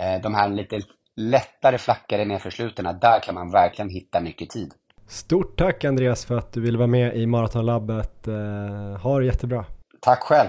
[0.00, 0.80] eh, de här lite
[1.16, 4.74] lättare flackare nedförsluten, där kan man verkligen hitta mycket tid.
[5.06, 8.28] Stort tack Andreas för att du ville vara med i Maratonlabbet.
[8.28, 9.64] Eh, ha det jättebra.
[10.00, 10.48] Tack själv.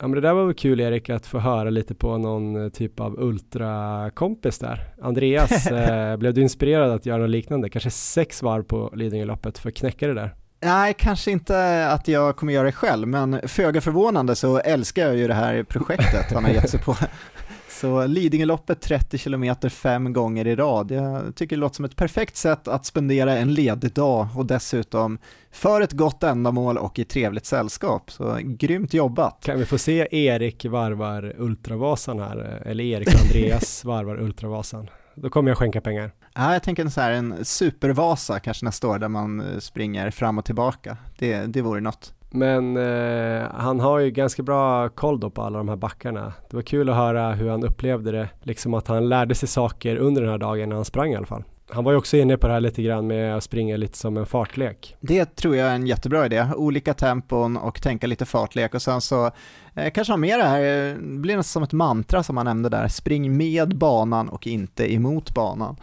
[0.00, 2.68] Ja men det där var väl kul Erik att få höra lite på någon eh,
[2.68, 4.94] typ av ultrakompis där.
[5.02, 7.68] Andreas, eh, blev du inspirerad att göra något liknande?
[7.68, 10.34] Kanske sex varv på Lidingöloppet för att knäcka det där?
[10.60, 15.16] Nej, kanske inte att jag kommer göra det själv, men föga förvånande så älskar jag
[15.16, 16.96] ju det här projektet han har gett sig på.
[17.80, 20.90] Så Lidingöloppet 30 km fem gånger i rad.
[20.90, 25.18] Jag tycker det låter som ett perfekt sätt att spendera en ledig dag och dessutom
[25.52, 28.10] för ett gott ändamål och i trevligt sällskap.
[28.10, 29.42] Så grymt jobbat!
[29.44, 34.90] Kan vi få se Erik varvar Ultravasan här, eller Erik och Andreas varvar Ultravasan?
[35.14, 36.12] Då kommer jag skänka pengar.
[36.34, 40.38] Ja, jag tänker så här, en supervasa kanske nästa år där man eh, springer fram
[40.38, 40.96] och tillbaka.
[41.18, 42.14] Det, det vore något.
[42.30, 46.32] Men eh, han har ju ganska bra koll då på alla de här backarna.
[46.50, 49.96] Det var kul att höra hur han upplevde det, liksom att han lärde sig saker
[49.96, 51.44] under den här dagen när han sprang i alla fall.
[51.70, 54.16] Han var ju också inne på det här lite grann med att springa lite som
[54.16, 54.96] en fartlek.
[55.00, 56.46] Det tror jag är en jättebra idé.
[56.56, 59.30] Olika tempon och tänka lite fartlek och sen så
[59.74, 62.68] eh, kanske ha med det här, det blir nästan som ett mantra som han nämnde
[62.68, 65.76] där, spring med banan och inte emot banan.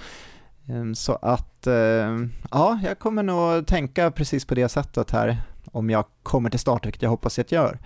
[0.69, 1.73] Ehm, så att, eh,
[2.51, 5.37] ja, jag kommer nog tänka precis på det sättet här
[5.71, 7.79] om jag kommer till start, vilket jag hoppas att jag gör.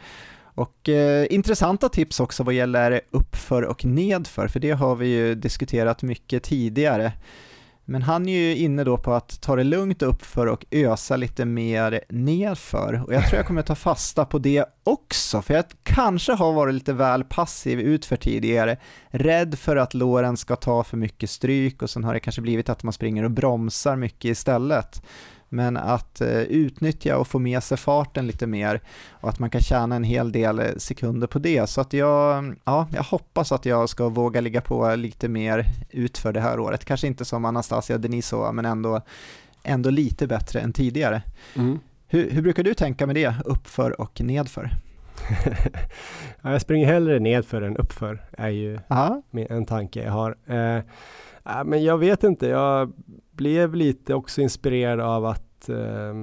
[0.60, 5.36] Och eh, intressanta tips också vad gäller uppför och nedför, för det har vi ju
[5.36, 7.12] diskuterat mycket tidigare.
[7.90, 11.46] Men han är ju inne då på att ta det lugnt uppför och ösa lite
[11.46, 13.04] mer nedför.
[13.08, 16.74] Och jag tror jag kommer ta fasta på det också, för jag kanske har varit
[16.74, 18.78] lite väl passiv utför tidigare.
[19.08, 22.70] Rädd för att låren ska ta för mycket stryk och sen har det kanske blivit
[22.70, 25.02] att man springer och bromsar mycket istället
[25.50, 29.62] men att eh, utnyttja och få med sig farten lite mer och att man kan
[29.62, 31.70] tjäna en hel del eh, sekunder på det.
[31.70, 36.34] Så att jag, ja, jag hoppas att jag ska våga ligga på lite mer utför
[36.34, 36.86] det här året.
[36.86, 39.02] Kanske inte som Anastasia Denisova, men ändå,
[39.64, 41.22] ändå lite bättre än tidigare.
[41.56, 41.80] Mm.
[42.08, 44.72] Hur, hur brukar du tänka med det, uppför och nedför?
[46.42, 49.22] ja, jag springer hellre nedför än uppför, är ju Aha.
[49.32, 50.38] en tanke jag har.
[50.46, 50.84] Eh,
[51.66, 52.92] men jag vet inte, jag
[53.40, 56.14] blev lite också inspirerad av att eh,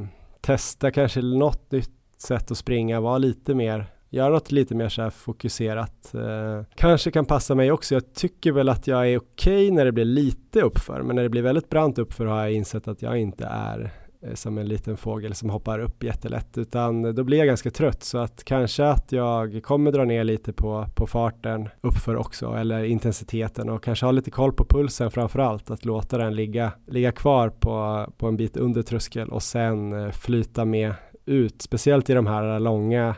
[0.41, 5.03] testa kanske något nytt sätt att springa, vara lite mer göra något lite mer så
[5.03, 6.15] här fokuserat.
[6.15, 7.95] Eh, kanske kan passa mig också.
[7.95, 11.23] Jag tycker väl att jag är okej okay när det blir lite uppför, men när
[11.23, 13.93] det blir väldigt brant uppför har jag insett att jag inte är
[14.27, 17.71] Eh, som en liten fågel som hoppar upp jättelätt utan eh, då blir jag ganska
[17.71, 22.55] trött så att kanske att jag kommer dra ner lite på, på farten uppför också
[22.55, 26.73] eller intensiteten och kanske ha lite koll på pulsen framför allt att låta den ligga,
[26.87, 32.11] ligga kvar på, på en bit under tröskel och sen eh, flyta med ut speciellt
[32.11, 33.15] i de här långa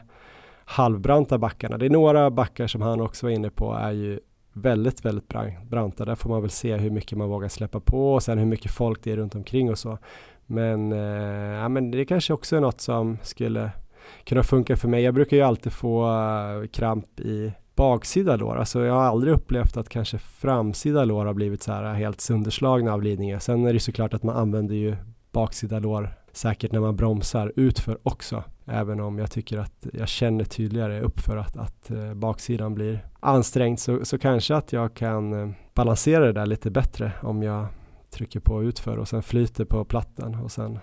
[0.65, 1.79] halvbranta backarna.
[1.79, 4.21] Det är några backar som han också var inne på är ju
[4.53, 5.29] väldigt, väldigt
[5.63, 6.05] branta.
[6.05, 8.73] Där får man väl se hur mycket man vågar släppa på och sen hur mycket
[8.73, 9.99] folk det är runt omkring och så.
[10.51, 13.71] Men, eh, ja, men det kanske också är något som skulle
[14.25, 15.03] kunna funka för mig.
[15.03, 18.57] Jag brukar ju alltid få eh, kramp i baksida lår.
[18.57, 22.21] Alltså jag har aldrig upplevt att kanske framsida lår har blivit så här eh, helt
[22.21, 23.41] sönderslagna av Lidingö.
[23.41, 24.97] Sen är det såklart att man använder ju
[25.33, 28.45] baksida lår säkert när man bromsar utför också.
[28.67, 33.81] Även om jag tycker att jag känner tydligare uppför att, att eh, baksidan blir ansträngd
[33.81, 37.67] så, så kanske att jag kan eh, balansera det där lite bättre om jag
[38.11, 40.79] trycker på utför och sen flyter på plattan och sen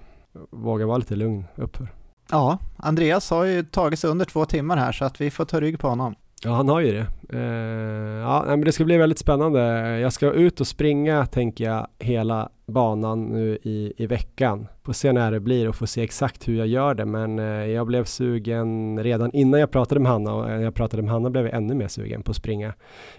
[0.49, 1.93] vågar vara lite lugn uppför.
[2.31, 5.59] Ja, Andreas har ju tagit sig under två timmar här så att vi får ta
[5.59, 6.15] rygg på honom.
[6.45, 7.07] Ja, han har ju det.
[7.33, 9.59] Eh, ja, men det ska bli väldigt spännande.
[9.99, 14.67] Jag ska ut och springa, tänker jag, hela banan nu i, i veckan.
[14.83, 17.05] Får se när det blir och få se exakt hur jag gör det.
[17.05, 21.03] Men eh, jag blev sugen redan innan jag pratade med Hanna och när jag pratade
[21.03, 22.73] med Hanna blev jag ännu mer sugen på att springa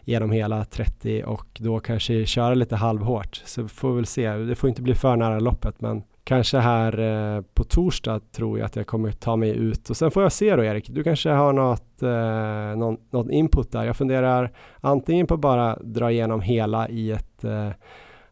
[0.05, 3.43] genom hela 30 och då kanske köra lite halvhårt.
[3.45, 4.31] Så får vi väl se.
[4.31, 8.67] Det får inte bli för nära loppet, men kanske här eh, på torsdag tror jag
[8.67, 11.31] att jag kommer ta mig ut och sen får jag se då Erik, du kanske
[11.31, 13.85] har något, eh, någon, någon input där.
[13.85, 17.71] Jag funderar antingen på bara dra igenom hela i ett eh,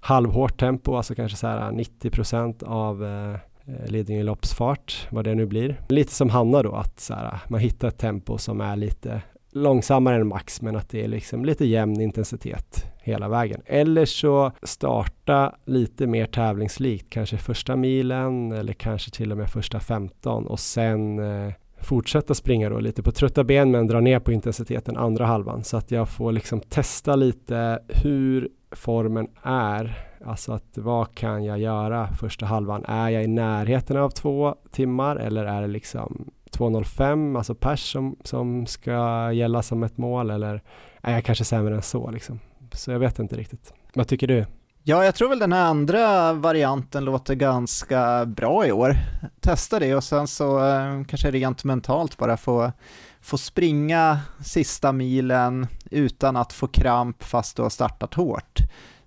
[0.01, 5.35] halvhårt tempo, alltså kanske så här eh, 90% av eh, eh Lidingö loppsfart, vad det
[5.35, 5.81] nu blir.
[5.89, 9.23] Lite som Hanna då, att så här, eh, man hittar ett tempo som är lite
[9.53, 13.63] långsammare än max men att det är liksom lite jämn intensitet hela vägen.
[13.67, 19.81] Eller så starta lite mer tävlingslikt, kanske första milen eller kanske till och med första
[19.81, 24.33] 15 och sen eh, fortsätta springa då lite på trötta ben men dra ner på
[24.33, 29.99] intensiteten andra halvan så att jag får liksom testa lite hur formen är.
[30.25, 32.85] Alltså att vad kan jag göra första halvan?
[32.85, 38.17] Är jag i närheten av två timmar eller är det liksom 2.05, alltså pers som,
[38.25, 40.63] som ska gälla som ett mål eller
[41.03, 42.41] är jag kanske sämre än så liksom?
[42.75, 43.75] Så jag vet inte riktigt.
[43.95, 44.47] Vad tycker du?
[44.87, 48.97] Ja, jag tror väl den här andra varianten låter ganska bra i år.
[49.41, 52.73] Testa det och sen så eh, kanske rent mentalt bara få,
[53.21, 58.59] få springa sista milen utan att få kramp fast du har startat hårt.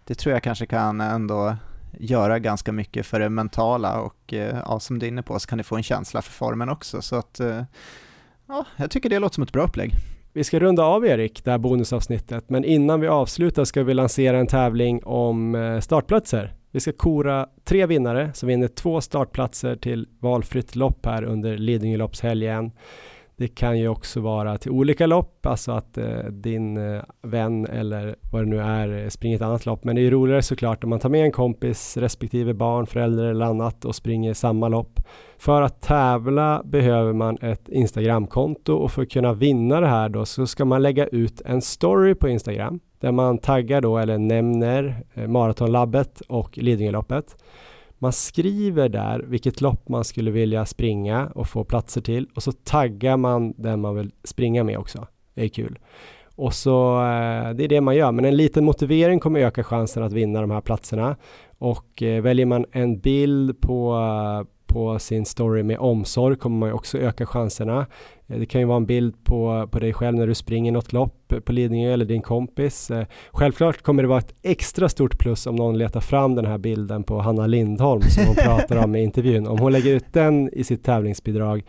[0.04, 1.56] Det tror jag kanske kan ändå
[2.00, 5.48] göra ganska mycket för det mentala och eh, ja, som du är inne på så
[5.48, 7.02] kan du få en känsla för formen också.
[7.02, 7.64] Så att eh,
[8.48, 9.94] ja, jag tycker det låter som ett bra upplägg.
[10.34, 14.38] Vi ska runda av Erik, det här bonusavsnittet, men innan vi avslutar ska vi lansera
[14.40, 16.54] en tävling om eh, startplatser.
[16.72, 22.72] Vi ska kora tre vinnare som vinner två startplatser till valfritt lopp här under Lidingöloppshelgen.
[23.40, 28.16] Det kan ju också vara till olika lopp, alltså att eh, din eh, vän eller
[28.32, 29.84] vad det nu är eh, springer ett annat lopp.
[29.84, 33.24] Men det är ju roligare såklart om man tar med en kompis respektive barn, förälder
[33.24, 35.00] eller annat och springer samma lopp.
[35.38, 40.26] För att tävla behöver man ett Instagramkonto och för att kunna vinna det här då
[40.26, 45.04] så ska man lägga ut en story på Instagram där man taggar då eller nämner
[45.14, 47.36] eh, Maratonlabbet och Lidingöloppet.
[48.00, 52.52] Man skriver där vilket lopp man skulle vilja springa och få platser till och så
[52.52, 55.08] taggar man den man vill springa med också.
[55.34, 55.80] Det är kul.
[56.36, 60.04] Och så eh, det är det man gör, men en liten motivering kommer öka chansen
[60.04, 61.16] att vinna de här platserna.
[61.58, 66.70] Och eh, väljer man en bild på eh, på sin story med omsorg kommer man
[66.70, 67.86] ju också öka chanserna.
[68.28, 70.94] Eh, det kan ju vara en bild på, på dig själv när du springer något
[70.94, 72.92] lopp på Lidingö eller din kompis.
[72.92, 76.58] Eh, självklart kommer det vara ett extra stort plus om någon letar fram den här
[76.58, 79.48] bilden på Hanna Lindholm som hon pratar om i intervjun.
[79.48, 81.64] Om hon lägger ut den i sitt tävlingsbidrag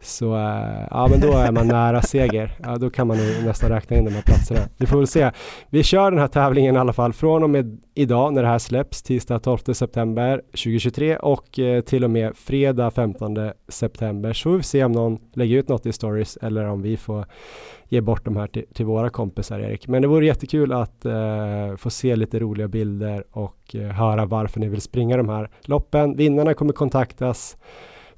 [0.00, 2.58] så äh, ja, men då är man nära seger.
[2.62, 4.60] Ja, då kan man nästan räkna in de här platserna.
[4.76, 5.30] Vi får väl se.
[5.70, 8.58] Vi kör den här tävlingen i alla fall från och med idag när det här
[8.58, 13.36] släpps, tisdag 12 september 2023 och eh, till och med fredag 15
[13.68, 14.32] september.
[14.32, 17.26] Så får vi se om någon lägger ut något i stories eller om vi får
[17.88, 19.88] ge bort de här till, till våra kompisar Erik.
[19.88, 24.60] Men det vore jättekul att eh, få se lite roliga bilder och eh, höra varför
[24.60, 26.16] ni vill springa de här loppen.
[26.16, 27.56] Vinnarna kommer kontaktas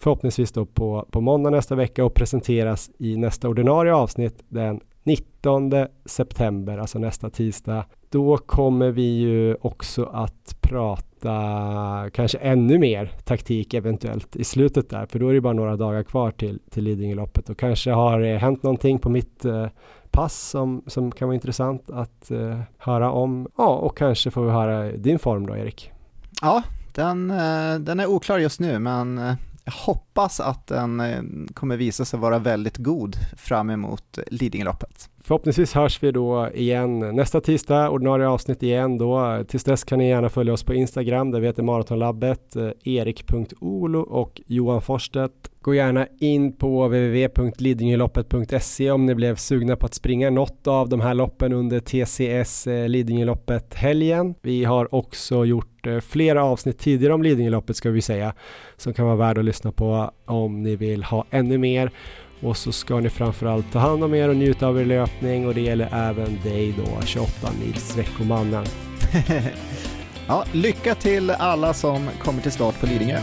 [0.00, 5.72] förhoppningsvis då på, på måndag nästa vecka och presenteras i nästa ordinarie avsnitt den 19
[6.04, 7.84] september, alltså nästa tisdag.
[8.10, 15.06] Då kommer vi ju också att prata kanske ännu mer taktik eventuellt i slutet där,
[15.06, 18.38] för då är det bara några dagar kvar till, till Lidingöloppet och kanske har det
[18.38, 19.66] hänt någonting på mitt eh,
[20.10, 23.48] pass som, som kan vara intressant att eh, höra om.
[23.56, 25.92] Ja, och kanske får vi höra din form då, Erik.
[26.42, 26.62] Ja,
[26.94, 29.34] den, eh, den är oklar just nu, men eh,
[29.68, 31.22] jag hoppas att den eh,
[31.54, 35.10] kommer visa sig vara väldigt god fram emot Lidingöloppet.
[35.28, 39.44] Förhoppningsvis hörs vi då igen nästa tisdag, ordinarie avsnitt igen då.
[39.48, 44.00] Tills dess kan ni gärna följa oss på Instagram där vi heter Maratonlabbet, eh, erik.olo
[44.00, 45.32] och Johan Forstedt.
[45.60, 51.00] Gå gärna in på www.lidingöloppet.se om ni blev sugna på att springa något av de
[51.00, 54.34] här loppen under TCS eh, Lidingöloppet helgen.
[54.42, 58.34] Vi har också gjort eh, flera avsnitt tidigare om Lidingöloppet ska vi säga
[58.76, 61.90] som kan vara värd att lyssna på om ni vill ha ännu mer.
[62.40, 65.54] Och så ska ni framförallt ta hand om er och njuta av er löpning och
[65.54, 68.64] det gäller även dig då, 28 mils veckomannen.
[70.30, 73.18] Ja, lycka till alla som kommer till start på Lidingö.